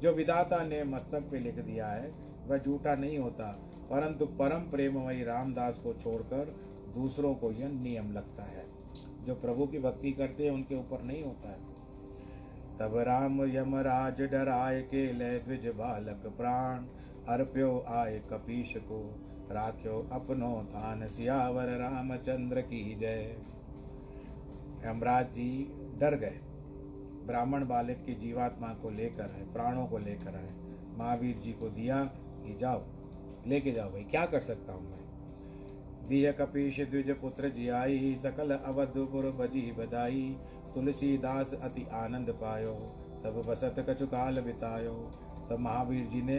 जो 0.00 0.12
विदाता 0.12 0.62
ने 0.64 0.82
मस्तक 0.84 1.28
पे 1.30 1.38
लिख 1.38 1.54
दिया 1.56 1.86
है, 1.86 2.10
वह 2.48 2.58
झूठा 2.58 2.94
नहीं 2.94 3.18
होता। 3.18 3.48
परंतु 3.90 4.26
परम 4.26 4.60
प्रेममयी 4.60 5.24
रामदास 5.24 5.78
को 5.78 5.92
छोड़कर 5.92 6.56
दूसरों 6.94 7.34
को 7.34 7.52
यह 7.52 7.68
नियम 7.68 8.12
लगता 8.12 8.42
है। 8.42 8.66
जो 9.24 9.34
प्रभु 9.34 9.66
की 9.66 9.78
भक्ति 9.78 10.12
करते 10.12 10.44
हैं, 10.44 10.50
उनके 10.50 10.74
ऊपर 10.74 11.02
नहीं 11.02 11.24
होता 11.24 11.48
है। 11.48 11.70
तब 12.78 12.96
राम 12.96 13.44
यमराज 13.44 14.22
डराय 14.22 14.82
के 14.82 15.12
लय 15.12 15.38
द्विज 15.38 15.66
बालक 15.66 16.34
प्राण, 16.36 16.84
अर्प्यो 17.28 17.84
आय 17.88 18.18
कपीश 18.18 18.74
को, 18.76 19.14
राख्यो 19.50 20.08
अपनो 20.12 20.66
थान 20.70 21.08
सियावर 21.08 21.66
रामचंद्र 21.66 22.60
की 22.60 22.94
जय। 22.94 23.36
यमराज 24.86 25.26
जी 25.32 25.72
डर 25.98 26.14
गए। 26.14 26.40
ब्राह्मण 27.26 27.66
बालक 27.66 28.02
की 28.06 28.14
जीवात्मा 28.14 28.68
को 28.68 28.90
लेकर 28.90 29.22
आए, 29.22 29.42
प्राणों 29.52 29.86
को 29.86 29.98
लेकर 29.98 30.36
आए। 30.36 30.50
महावीर 30.98 31.36
जी 31.36 31.52
को 31.52 31.68
दिया 31.68 32.04
कि 32.14 32.56
जाओ। 32.60 32.82
लेके 33.46 33.72
जाओ 33.72 33.90
भाई, 33.90 34.04
क्या 34.04 34.26
कर 34.26 34.40
सकता 34.40 34.72
हूँ 34.72 34.90
मैं? 34.90 36.08
दिय 36.08 36.32
कपीश 36.32 36.80
द्विज 36.80 37.10
पुत्र 37.10 37.48
जियाई, 37.48 38.16
सकल 38.16 38.50
अवधपुर 38.50 39.30
बजी 39.30 39.72
बदाई 39.72 40.36
तुलसीदास 40.74 41.54
अति 41.54 41.86
आनंद 41.92 42.30
पायो, 42.30 42.74
तब 43.24 43.42
बसत 43.48 43.86
कछु 43.88 44.06
काल 44.06 44.40
बितायो। 44.40 44.94
तब 45.50 45.58
महावीर 45.58 46.06
जी 46.06 46.22
ने 46.22 46.36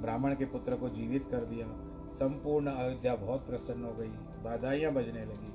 ब्राह्मण 0.00 0.34
के 0.34 0.44
पुत्र 0.44 0.76
को 0.76 0.88
जीवित 0.88 1.26
कर 1.30 1.44
दिया। 1.44 1.66
संपूर्ण 2.14 2.70
अयोध्या 2.70 3.14
बहुत 3.14 3.46
प्रसन्न 3.46 3.84
हो 3.84 3.92
गई, 3.92 4.08
बाधाइयाँ 4.44 4.92
बजने 4.92 5.24
लगी। 5.24 5.52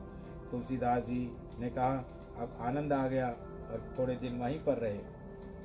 तुलसीदास 0.52 1.04
जी 1.04 1.32
ने 1.60 1.70
कहा, 1.70 1.96
अब 2.38 2.58
आनंद 2.62 2.94
आ 2.94 3.08
गया 3.08 3.30
और 3.72 3.96
थोड़े 4.00 4.16
दिन 4.16 4.40
वहीं 4.40 4.60
पर 4.60 4.78
रहे, 4.78 5.00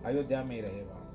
अयोध्या 0.05 0.45
में 0.45 0.55
ही 0.57 0.61
रहे 0.61 0.83
वहाँ। 0.83 1.06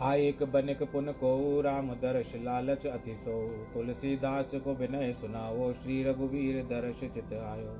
आयक 0.00 0.42
बनिक 0.42 0.82
पुन 0.82 1.06
को 1.12 1.60
राम 1.60 1.90
दर्श 1.90 2.32
लालच 2.36 2.86
अति 2.86 3.14
सो। 3.14 3.66
तुलसीदास 3.74 4.50
को 4.54 4.74
विनय 4.74 5.12
सुनाओ, 5.12 5.72
श्री 5.72 6.02
रघुवीर 6.04 6.62
दर्श 6.64 7.00
चित 7.00 7.32
आयो। 7.32 7.72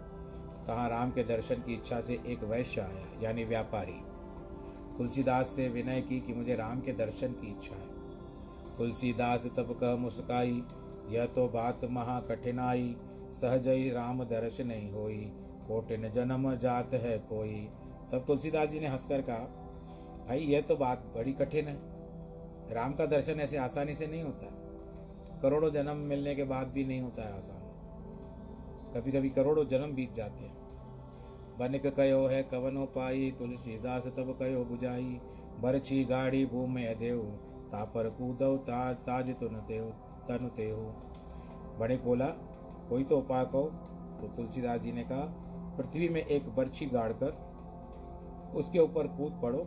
कहा 0.66 0.86
राम 0.86 1.10
के 1.10 1.24
दर्शन 1.24 1.54
की 1.54 1.74
इच्छा 1.74 2.00
से 2.00 2.18
एक 2.26 2.44
वैश्य 2.44 2.80
आया, 2.80 3.20
यानी 3.22 3.44
व्यापारी। 3.44 4.00
तुलसीदास 4.98 5.46
से 5.46 5.68
विनय 5.68 6.00
की 6.00 6.20
कि 6.20 6.34
मुझे 6.34 6.54
राम 6.54 6.80
के 6.80 6.92
दर्शन 6.92 7.32
की 7.32 7.50
इच्छा 7.50 7.74
है। 7.74 8.76
तुलसीदास 8.78 9.46
तब 9.46 9.76
कह 9.80 9.96
मुस्काई, 9.96 10.62
यह 11.08 11.26
तो 11.26 11.48
बात 11.48 11.84
महा 11.84 12.20
कठिनाई 12.20 12.96
सहज 13.32 13.68
ही 13.68 13.90
राम 13.90 14.24
दर्श 14.24 14.60
नहीं 14.60 14.90
होई 14.92 15.32
कोटिन 15.68 16.10
जन्म 16.10 16.54
जात 16.56 16.94
है 16.94 17.18
कोई। 17.18 17.68
तब 18.12 18.24
तुलसीदास 18.26 18.68
जी 18.68 18.80
ने 18.80 18.86
हंसकर 18.86 19.22
कहा, 19.22 19.38
भाई, 20.28 20.38
यह 20.38 20.60
तो 20.60 20.76
बात 20.76 21.12
बड़ी 21.16 21.32
कठिन 21.32 21.68
है। 21.68 21.95
राम 22.70 22.94
का 22.94 23.06
दर्शन 23.06 23.40
ऐसे 23.40 23.56
आसानी 23.56 23.94
से 23.94 24.06
नहीं 24.06 24.22
होता। 24.22 24.46
करोड़ों 25.42 25.70
जन्म 25.70 25.96
मिलने 26.08 26.34
के 26.34 26.44
बाद 26.44 26.68
भी 26.68 26.84
नहीं 26.84 27.00
होता 27.00 27.22
है 27.22 27.36
आसान। 27.36 27.64
कभी 28.94 29.12
कभी 29.12 29.28
करोड़ों 29.30 29.64
जन्म 29.64 29.94
बीत 29.94 30.14
जाते 30.14 30.44
हैं। 30.44 30.54
बनिक 31.58 31.86
कयो 31.86 32.26
है 32.26 32.42
कवनो 32.42 32.84
पाई 32.86 33.30
तुलसीदास 33.38 34.06
तब 34.08 34.36
कयो 34.40 34.64
बुझाई। 34.64 35.20
बरछी 35.60 36.04
गाड़ी 36.04 36.44
भूमि 36.46 36.84
अदेव 36.84 37.20
तापर 37.72 38.08
कूदव 38.10 38.56
ताज 38.64 38.96
ताज 38.96 39.30
तुन 39.40 39.56
तेव 39.68 39.84
तनु 40.28 40.48
तेहु 40.48 40.82
बणिक 41.78 42.04
बोला, 42.04 42.26
कोई 42.88 43.04
तो 43.04 43.18
उपाय 43.18 43.44
कहो 43.44 43.64
तो 44.20 44.28
तुलसीदास 44.36 44.80
जी 44.80 44.92
ने 44.92 45.02
कहा, 45.02 45.24
पृथ्वी 45.76 46.08
में 46.08 46.20
एक 46.20 46.48
बर्छी 46.56 46.86
गाड़ 46.86 47.12
कर, 47.12 47.32
उसके 48.56 48.78
ऊपर 48.78 49.06
कूद 49.16 49.40
पड़ो 49.42 49.58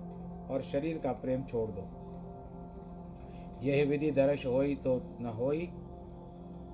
और 0.54 0.62
शरीर 0.62 0.98
का 0.98 1.12
प्रेम 1.16 1.44
छोड़ 1.44 1.70
दो। 1.72 1.82
यह 3.64 3.86
विधि 3.86 4.12
दर्श 4.12 4.46
होई 4.46 4.76
तो 4.76 5.02
न 5.22 5.34
होई, 5.38 5.70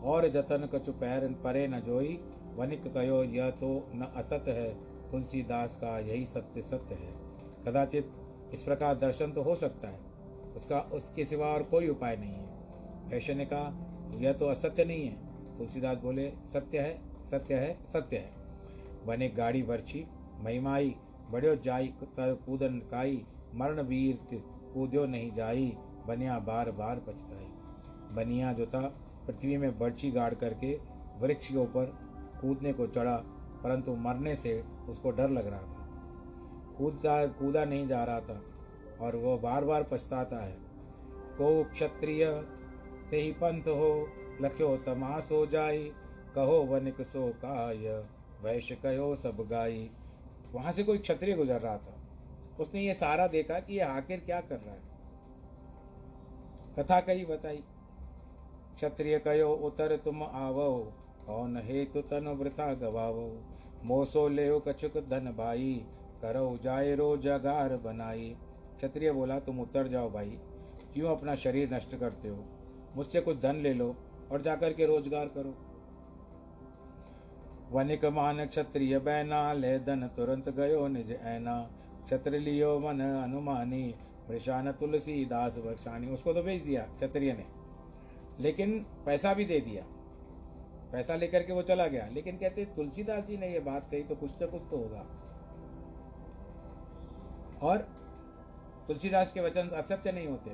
और 0.03 0.27
जतन 0.27 0.67
कछु 0.73 0.91
पैर 0.93 1.27
परे 1.43 1.67
न 1.67 1.79
जोई, 1.79 2.19
वनिक 2.55 2.83
कहो 2.87 3.23
यह 3.25 3.49
तो 3.51 3.69
न 3.95 4.11
असत 4.15 4.45
है। 4.47 4.69
तुलसीदास 5.11 5.75
का 5.77 5.97
यही 5.99 6.25
सत्य 6.25 6.61
सत्य 6.61 6.95
है। 6.95 7.13
कदाचित 7.65 8.11
इस 8.53 8.61
प्रकार 8.61 8.95
दर्शन 8.95 9.31
तो 9.31 9.41
हो 9.43 9.55
सकता 9.55 9.87
है, 9.87 9.99
उसका 10.55 10.79
उसके 10.93 11.25
सिवा 11.25 11.47
और 11.47 11.63
कोई 11.63 11.87
उपाय 11.89 12.15
नहीं 12.17 12.31
है। 12.31 13.09
वैश्य 13.09 13.33
ने 13.33 13.45
कहा, 13.45 14.17
यह 14.19 14.33
तो 14.33 14.45
असत्य 14.47 14.85
नहीं 14.85 15.05
है। 15.05 15.57
तुलसीदास 15.57 15.97
बोले, 15.97 16.29
सत्य 16.53 16.79
है 16.79 16.99
सत्य 17.25 17.55
है 17.55 17.77
सत्य 17.85 18.17
है। 18.17 18.31
बने 19.07 19.29
गाड़ी 19.29 19.63
बरछी, 19.63 20.05
महिमाई 20.43 20.95
बड़ो 21.31 21.55
जाई, 21.55 21.87
तर 21.87 22.33
कूदन 22.45 22.79
काई, 22.91 23.21
मरण 23.55 23.81
वीर 23.81 24.19
कूद्यो 24.73 25.05
नहीं 25.05 25.31
जाई। 25.33 25.73
बनिया 26.07 26.39
बार 26.39 26.71
बार 26.71 26.99
पछताई। 26.99 27.45
बनिया 28.15 28.53
जो 28.53 28.65
था, 28.65 28.81
पृथ्वी 29.27 29.57
में 29.57 29.77
बर्छी 29.79 30.11
गाड़ 30.11 30.33
करके 30.33 30.73
वृक्ष 31.19 31.47
के 31.47 31.57
ऊपर 31.57 31.85
कूदने 32.41 32.73
को 32.73 32.87
चढ़ा, 32.87 33.15
परंतु 33.63 33.95
मरने 33.95 34.35
से 34.35 34.63
उसको 34.89 35.11
डर 35.11 35.29
लग 35.29 35.47
रहा 35.47 35.59
था। 35.59 36.75
कूदता 36.77 37.25
कूदा 37.27 37.65
नहीं 37.65 37.87
जा 37.87 38.03
रहा 38.03 38.19
था, 38.19 38.41
और 39.01 39.15
वह 39.15 39.37
बार 39.37 39.65
बार 39.65 39.83
पछताता 39.83 40.37
है। 40.37 40.57
को 41.37 41.63
क्षत्रिय 41.63 42.25
ते 43.11 43.21
ही 43.21 43.31
पंथ 43.31 43.61
हो, 43.61 44.07
लख्यो 44.41 44.75
तमास 44.77 45.29
हो 45.31 45.45
जाई, 45.45 45.91
कहो 46.35 46.63
वनिक 46.63 47.01
सो 47.01 47.27
काय 47.45 48.03
वैश्य 48.43 48.75
कहो 48.75 49.15
सब 49.15 49.47
गाई। 49.49 49.89
वहाँ 50.53 50.71
से 50.71 50.83
कोई 50.83 50.97
क्षत्रिय 50.97 51.35
गुजर 51.35 51.61
रहा 51.61 51.77
था। 51.77 51.95
उसने 52.59 52.81
ये 52.81 52.93
सारा 52.93 53.27
देखा 53.27 53.59
कि 53.59 53.73
ये 53.73 53.79
आखिर 53.79 54.19
क्या 54.19 54.41
कर 54.41 54.55
रहा 54.55 54.73
है। 54.73 54.94
कथा 56.79 56.99
कही 56.99 57.25
बताई। 57.25 57.63
क्षत्रिय 58.75 59.17
कयो 59.19 59.49
उतर 59.65 59.95
तुम 59.95 60.23
आवो, 60.23 60.71
कौन 61.27 61.57
हेतु 61.65 62.01
तन 62.03 62.27
वृथा 62.39 62.73
गवावो? 62.73 63.27
मोसो 63.83 64.27
ले 64.29 64.47
कछुक 64.67 64.97
धन 65.09 65.33
भाई, 65.37 65.73
करो 66.21 66.57
जाए 66.63 66.95
रो 66.95 67.15
जगार 67.17 67.75
बनाई। 67.77 68.35
क्षत्रिय 68.77 69.11
बोला, 69.11 69.39
तुम 69.39 69.59
उतर 69.59 69.87
जाओ 69.87 70.09
भाई 70.11 70.37
क्यों 70.93 71.09
अपना 71.09 71.35
शरीर 71.35 71.73
नष्ट 71.73 71.95
करते 71.95 72.29
हो। 72.29 72.43
मुझसे 72.95 73.21
कुछ 73.21 73.39
धन 73.41 73.55
ले 73.55 73.73
लो 73.73 73.95
और 74.31 74.41
जाकर 74.41 74.73
के 74.73 74.85
रोज़गार 74.85 75.27
करो। 75.27 75.53
वनिक 77.71 78.05
मान 78.05 78.45
क्षत्रिय 78.45 78.99
बैना, 78.99 79.53
ले 79.53 79.77
धन 79.79 80.07
तुरंत 80.07 80.49
गयो 80.49 80.87
निज 80.87 81.11
ऐना। 81.11 81.61
क्षत्र 82.05 82.39
लियो 82.39 82.77
मन 82.79 82.99
अनुमानी 83.01 83.93
मृषान 84.29 84.71
तुलसी 84.71 85.25
दास 85.25 85.57
बख्शानी। 85.57 86.07
उसको 86.07 86.33
तो 86.33 86.43
भेज 86.43 86.61
दिया 86.61 86.81
क्षत्रिय 86.81 87.33
ने। 87.33 87.45
लेकिन 88.39 88.79
पैसा 89.05 89.33
भी 89.33 89.45
दे 89.45 89.59
दिया। 89.59 89.85
पैसा 90.91 91.15
लेकर 91.15 91.43
के 91.43 91.53
वो 91.53 91.61
चला 91.61 91.87
गया। 91.87 92.09
लेकिन 92.13 92.37
कहते, 92.37 92.65
तुलसीदास 92.65 93.27
जी 93.27 93.37
ने 93.37 93.47
ये 93.47 93.59
बात 93.59 93.91
कही 93.91 94.03
तो 94.03 94.15
कुछ 94.15 94.31
तो 94.39 94.47
कुछ 94.47 94.61
तो 94.71 94.77
होगा। 94.77 95.21
और 97.61 97.77
तुलसीदास 98.87 99.31
के 99.31 99.41
वचन 99.41 99.67
असत्य 99.67 100.11
नहीं 100.11 100.27
होते। 100.27 100.49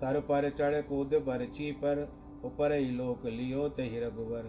तर 0.00 0.20
पर 0.20 0.50
चढ़ 0.50 0.80
कूद 0.80 1.14
बरछी 1.14 1.72
पर, 1.72 2.12
ऊपर 2.44 2.72
ही 2.72 2.90
लोक 2.90 3.26
लियो 3.26 3.68
ते 3.68 4.00
रघुवर। 4.00 4.42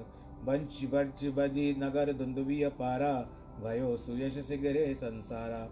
बंश 0.43 0.83
बर्च 0.83 1.25
बदी 1.25 1.75
नगर 1.75 2.13
दुंदुबी 2.13 2.67
पारा 2.67 3.21
भयो 3.63 3.97
सुयश 3.97 4.45
सिगरे 4.45 4.95
संसारा। 4.95 5.69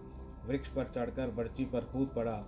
वृक्ष 0.47 0.69
पर 0.69 0.83
चढ़कर 0.83 1.31
बर्ची 1.31 1.65
पर 1.65 1.81
कूद 1.81 2.07
पड़ा। 2.15 2.45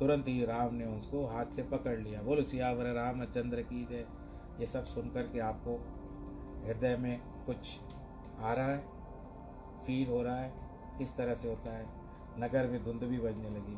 तुरंत 0.00 0.28
ही 0.28 0.44
राम 0.44 0.74
ने 0.74 0.84
उसको 0.84 1.26
हाथ 1.26 1.46
से 1.46 1.62
पकड़ 1.62 1.98
लिया। 1.98 2.22
बोलो, 2.22 2.42
सियावर, 2.42 2.84
रामचंद्र 2.84 3.62
की 3.62 3.84
जय। 3.84 4.06
ये 4.60 4.66
सब 4.66 4.84
सुनकर 4.84 5.22
के 5.22 5.38
आपको 5.38 5.74
हृदय 6.66 6.96
में 6.96 7.20
कुछ 7.46 7.78
आ 8.40 8.52
रहा 8.52 8.66
है 8.66 8.78
फील 9.86 10.08
हो 10.08 10.22
रहा 10.22 10.36
है, 10.36 10.52
किस 10.98 11.16
तरह 11.16 11.34
से 11.34 11.48
होता 11.48 11.76
है। 11.76 11.86
नगर 12.38 12.66
में 12.66 12.84
धुंध 12.84 13.02
भी 13.02 13.18
बजने 13.18 13.50
लगी। 13.50 13.76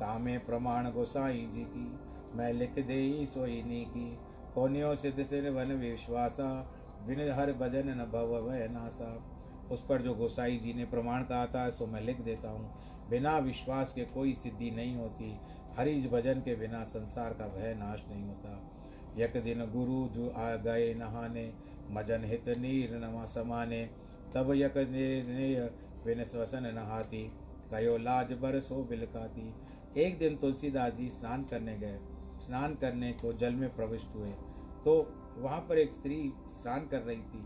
तामे 0.00 0.38
प्रमाण 0.38 0.90
गोसाई 0.90 1.46
जी 1.52 1.64
की, 1.64 1.98
मैं 2.36 2.52
लिख 2.52 2.78
दे 2.78 3.26
सोई 3.26 3.62
नी 3.62 3.84
की 3.84 4.18
कोनियो 4.54 4.94
सिद्ध 4.94 5.22
सिर 5.22 5.50
वन 5.50 5.72
विश्वासा, 5.72 6.72
बिन 7.06 7.30
हर 7.30 7.52
भजन 7.52 7.88
न 7.88 8.10
भव 8.12 8.36
वह 8.38 8.68
नासा। 8.68 9.22
उस 9.70 9.86
पर 9.86 10.02
जो 10.02 10.14
गोसाई 10.14 10.56
जी 10.56 10.72
ने 10.72 10.84
प्रमाण 10.84 11.22
कहा 11.22 11.46
था, 11.46 11.70
सो 11.70 11.86
मैं 11.86 12.00
लिख 12.00 12.20
देता 12.20 12.50
हूँ। 12.50 12.72
बिना 13.10 13.38
विश्वास 13.38 13.92
के 13.92 14.04
कोई 14.04 14.34
सिद्धि 14.34 14.70
नहीं 14.70 14.96
होती। 14.96 15.38
हरिज 15.76 16.06
भजन 16.06 16.40
के 16.40 16.54
बिना 16.56 16.82
संसार 16.84 17.32
का 17.32 17.46
भय 17.46 17.74
नाश 17.74 18.04
नहीं 18.10 18.24
होता। 18.24 18.54
यक 19.16 19.36
दिन 19.36 19.64
गुरु 19.66 20.08
जो 20.08 20.28
आ 20.30 20.54
गए 20.56 20.92
नहाने, 20.94 21.52
मजन 21.90 22.24
हित 22.24 22.48
नीर 22.58 22.94
नमा 22.94 23.24
समाने, 23.26 23.84
तब 24.34 24.52
यक 24.54 24.74
बिन 26.04 26.24
स्वसन 26.24 26.72
नहाती। 26.74 27.22
कयो 27.70 27.96
लाज 27.98 28.32
बर 28.32 28.60
सो 28.60 28.82
बिलकाती। 28.84 29.52
एक 29.96 30.18
दिन 30.18 30.36
तुलसीदास 30.36 30.92
जी 30.92 31.08
स्नान 31.10 31.44
करने 31.44 31.76
गए। 31.78 31.98
स्नान 32.40 32.74
करने 32.74 33.12
को 33.12 33.32
जल 33.32 33.54
में 33.54 33.74
प्रविष्ट 33.76 34.14
हुए। 34.14 34.30
तो 34.84 34.94
वहाँ 35.36 35.60
पर 35.60 35.78
एक 35.78 35.92
स्त्री 35.92 36.32
स्नान 36.50 36.86
कर 36.86 37.00
रही 37.00 37.22
थी। 37.24 37.42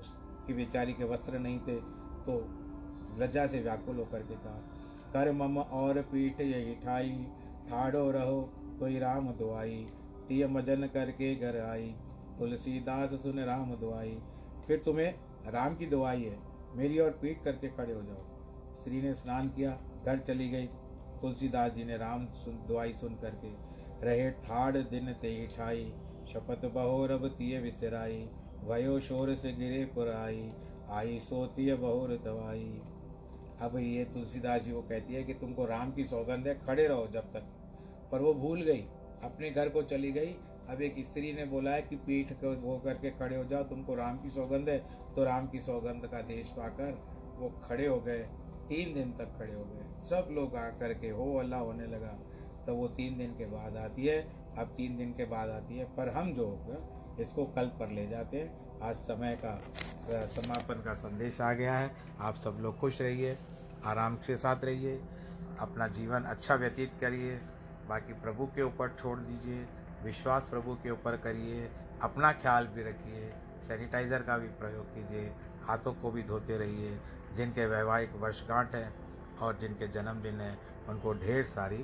उसकी 0.00 0.54
बेचारी 0.54 0.92
के 0.92 1.04
वस्त्र 1.04 1.38
नहीं 1.38 1.58
थे 1.60 1.76
तो 2.26 2.36
लज्जा 3.18 3.46
से 3.46 3.60
व्याकुल 3.60 3.96
होकर 3.96 4.22
के 4.22 4.34
कहा 4.34 4.60
कर 5.12 5.30
मम 5.32 5.58
और 5.58 6.00
पीठ 6.02 6.40
यही 6.40 6.74
ठाई 6.74 7.10
ठाड़ो 7.68 8.10
रहो 8.10 8.40
ही 8.82 8.98
राम 8.98 9.30
दुआई। 9.32 9.86
तिय 10.28 10.46
मजन 10.46 10.86
करके 10.86 11.34
घर 11.34 11.60
आई, 11.60 11.86
तुलसीदास 12.38 13.14
सुन 13.22 13.40
राम 13.40 13.74
दुआई। 13.76 14.18
फिर 14.66 14.82
तुम्हें 14.84 15.14
राम 15.46 15.76
की 15.76 15.86
दुआई 15.86 16.22
है, 16.22 16.38
मेरी 16.74 16.98
और 16.98 17.10
पीठ 17.22 17.42
करके 17.44 17.68
खड़े 17.68 17.92
हो 17.92 18.02
जाओ। 18.02 18.74
स्त्री 18.74 19.02
ने 19.02 19.14
स्नान 19.14 19.48
किया, 19.48 19.78
घर 20.06 20.18
चली 20.18 20.48
गई। 20.48 20.66
तुलसीदास 21.20 21.72
जी 21.72 21.84
ने 21.84 21.96
राम 21.96 22.26
सुन, 22.34 22.54
दुआई 22.68 22.92
सुन 22.92 23.14
करके 23.14 23.52
रहे, 24.02 24.30
ठाड़ 24.30 24.76
दिन 24.76 25.12
ते 25.12 25.46
ठाई 25.46 25.92
शपथ 26.28 26.64
बहो 26.66 27.06
रब 27.06 27.26
तिय 27.28 27.58
विसराई 27.60 28.28
वयो 28.64 28.98
शोर 29.00 29.34
से 29.34 29.52
गिरे 29.52 29.84
पुराई 29.84 30.50
आई। 30.90 31.18
सोती 31.20 31.72
बहुर 31.74 32.16
दवाई। 32.24 32.80
अब 33.60 33.76
ये 33.76 34.04
तुलसीदास 34.04 34.62
जी 34.62 34.72
वो 34.72 34.82
कहती 34.82 35.14
है 35.14 35.22
कि 35.24 35.34
तुमको 35.34 35.64
राम 35.64 35.92
की 35.92 36.04
सौगंध 36.04 36.48
है, 36.48 36.54
खड़े 36.58 36.86
रहो 36.86 37.06
जब 37.06 37.30
तक। 37.32 37.52
पर 38.12 38.20
वो 38.20 38.32
भूल 38.34 38.62
गई, 38.62 38.86
अपने 39.24 39.50
घर 39.50 39.68
को 39.68 39.82
चली 39.84 40.12
गई। 40.12 40.36
अब 40.70 40.80
एक 40.82 40.94
स्त्री 41.04 41.32
ने 41.32 41.44
बोला 41.46 41.70
है 41.70 41.82
कि 41.82 41.96
पीठ 41.96 42.32
को 42.34 42.52
वो 42.60 42.76
करके 42.78 43.10
खड़े 43.10 43.36
हो 43.36 43.44
जाओ, 43.44 43.62
तुमको 43.64 43.94
राम 43.94 44.18
की 44.18 44.30
सौगंध 44.30 44.68
है। 44.68 44.78
तो 45.14 45.24
राम 45.24 45.46
की 45.46 45.60
सौगंध 45.60 46.06
का 46.06 46.20
देश 46.24 46.48
पाकर 46.48 46.98
वो 47.38 47.48
खड़े 47.68 47.86
हो 47.86 48.00
गए, 48.00 48.18
तीन 48.68 48.94
दिन 48.94 49.12
तक 49.12 49.36
खड़े 49.38 49.52
हो 49.54 49.64
गए। 49.64 49.84
सब 50.02 50.28
लोग 50.30 50.56
आ 50.56 50.68
करके 50.78 51.10
हो, 51.10 51.32
अल्लाह 51.38 51.60
होने 51.60 51.86
लगा। 51.86 52.16
तो 52.66 52.74
वो 52.74 52.88
तीन 52.90 53.18
दिन 53.18 53.34
के 53.34 53.46
बाद 53.46 53.76
आती 53.76 54.06
है। 54.06 54.20
अब 54.58 54.72
तीन 54.76 54.96
दिन 54.96 55.12
के 55.12 55.24
बाद 55.26 55.48
आती 55.50 55.78
है, 55.78 55.84
पर 55.86 56.08
हम 56.08 56.32
जो 56.34 56.46
होगा 56.46 57.16
इसको 57.22 57.44
कल 57.46 57.66
पर 57.80 57.90
ले 57.90 58.06
जाते 58.06 58.36
हैं। 58.36 58.80
आज 58.82 58.96
समय 58.96 59.38
का 59.44 60.26
समापन 60.26 60.82
का 60.82 60.94
संदेश 60.96 61.40
आ 61.40 61.52
गया 61.52 61.74
है। 61.74 61.90
आप 62.20 62.34
सब 62.34 62.58
लोग 62.60 62.78
खुश 62.78 63.00
रहिए, 63.02 63.36
आराम 63.84 64.16
के 64.16 64.36
साथ 64.36 64.64
रहिए, 64.64 64.96
अपना 65.60 65.86
जीवन 65.88 66.22
अच्छा 66.24 66.54
व्यतीत 66.54 66.92
करिए। 67.00 67.38
बाकी 67.88 68.12
प्रभु 68.12 68.46
के 68.46 68.62
ऊपर 68.62 68.94
छोड़ 68.98 69.18
दीजिए, 69.18 69.66
विश्वास 70.04 70.42
प्रभु 70.42 70.74
के 70.74 70.90
ऊपर 70.90 71.16
करिए, 71.16 71.70
अपना 72.02 72.32
ख्याल 72.32 72.66
भी 72.66 72.82
रखिए, 72.82 73.32
सैनिटाइज़र 73.68 74.22
का 74.22 74.38
भी 74.38 74.48
प्रयोग 74.48 74.94
कीजिए, 74.94 75.32
हाथों 75.62 75.92
को 75.92 76.10
भी 76.10 76.22
धोते 76.22 76.58
रहिए। 76.58 76.98
जिनके 77.36 77.66
वैवाहिक 77.66 78.12
वर्षगांठ 78.16 78.74
हैं 78.74 78.94
और 79.38 79.58
जिनके 79.58 79.88
जन्मदिन 79.88 80.40
हैं, 80.40 80.58
उनको 80.88 81.12
ढेर 81.14 81.44
सारी 81.44 81.78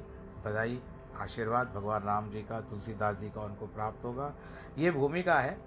बधाई, 0.45 0.81
आशीर्वाद 1.21 1.73
भगवान 1.75 2.03
राम 2.03 2.31
जी 2.31 2.43
का, 2.43 2.61
तुलसीदास 2.61 3.17
जी 3.17 3.31
का 3.31 3.41
उनको 3.41 3.67
प्राप्त 3.67 4.05
होगा। 4.05 4.33
ये 4.79 4.91
भूमिका 4.91 5.39
है, 5.41 5.59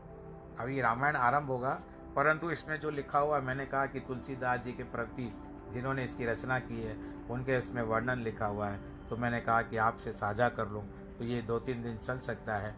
अभी 0.60 0.82
रामायण 0.82 1.16
आरंभ 1.16 1.48
होगा, 1.48 1.82
परंतु 2.16 2.52
इसमें 2.52 2.80
जो 2.80 2.90
लिखा 2.90 3.20
हुआ 3.20 3.40
मैंने 3.40 3.66
कहा 3.66 3.86
कि 3.86 4.00
तुलसीदास 4.00 4.60
जी 4.60 4.74
के 4.74 4.84
प्रति 4.84 5.34
जिन्होंने 5.74 6.04
इसकी 6.04 6.26
रचना 6.26 6.60
की 6.60 6.82
है, 6.82 6.96
उनके 7.30 7.58
इसमें 7.58 7.82
वर्णन 7.82 8.20
लिखा 8.20 8.46
हुआ 8.46 8.70
है। 8.70 8.95
तो 9.10 9.18
मैंने 9.18 9.40
कहा 9.42 9.62
कि 9.62 9.78
आपसे 9.80 10.12
साझा 10.14 10.50
कर 10.50 10.70
लूँ 10.70 10.84
तो 11.18 11.24
ये 11.24 11.42
दो 11.42 11.60
तीन 11.60 11.84
दिन 11.84 11.98
चल 11.98 12.18
सकता 12.20 12.56
है। 12.56 12.76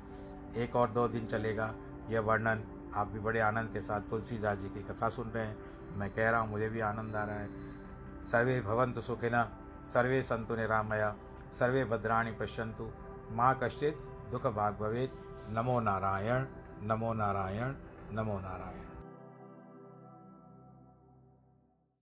एक 0.58 0.76
और 0.76 0.90
दो 0.92 1.08
दिन 1.08 1.26
चलेगा, 1.28 1.74
यह 2.10 2.20
वर्णन 2.22 2.64
आप 2.96 3.08
भी 3.08 3.20
बड़े 3.20 3.40
आनंद 3.42 3.72
के 3.74 3.82
साथ 3.82 4.10
तुलसीदास 4.10 4.58
जी 4.58 4.70
की 4.70 4.82
कथा 4.84 5.10
सुन 5.10 5.30
रहे 5.30 5.46
हैं। 5.46 5.58
मैं 5.98 6.10
कह 6.10 6.30
रहा 6.30 6.40
हूँ, 6.40 6.50
मुझे 6.50 6.70
भी 6.70 6.80
आनंद 6.82 7.16
आ 7.16 7.24
रहा 7.24 7.36
है। 7.36 7.50
सर्वे 8.32 8.60
भवंतु 8.62 9.02
सुखिना 9.02 9.44
सर्वे 9.94 10.22
संतु 10.22 10.56
निरामया, 10.56 11.16
सर्वे 11.54 11.84
भद्राणी 11.86 12.32
पश्यंतु 12.32 12.90
माँ 13.32 13.54
कश्चित 13.64 13.98
दुख 14.32 14.48
भाग 14.48 14.78
भवेद 14.80 15.18
नमो 15.50 15.80
नारायण 15.80 16.46
नमो 16.84 17.14
नारायण 17.14 17.74
नमो 18.14 18.40
नारायण। 18.40 18.87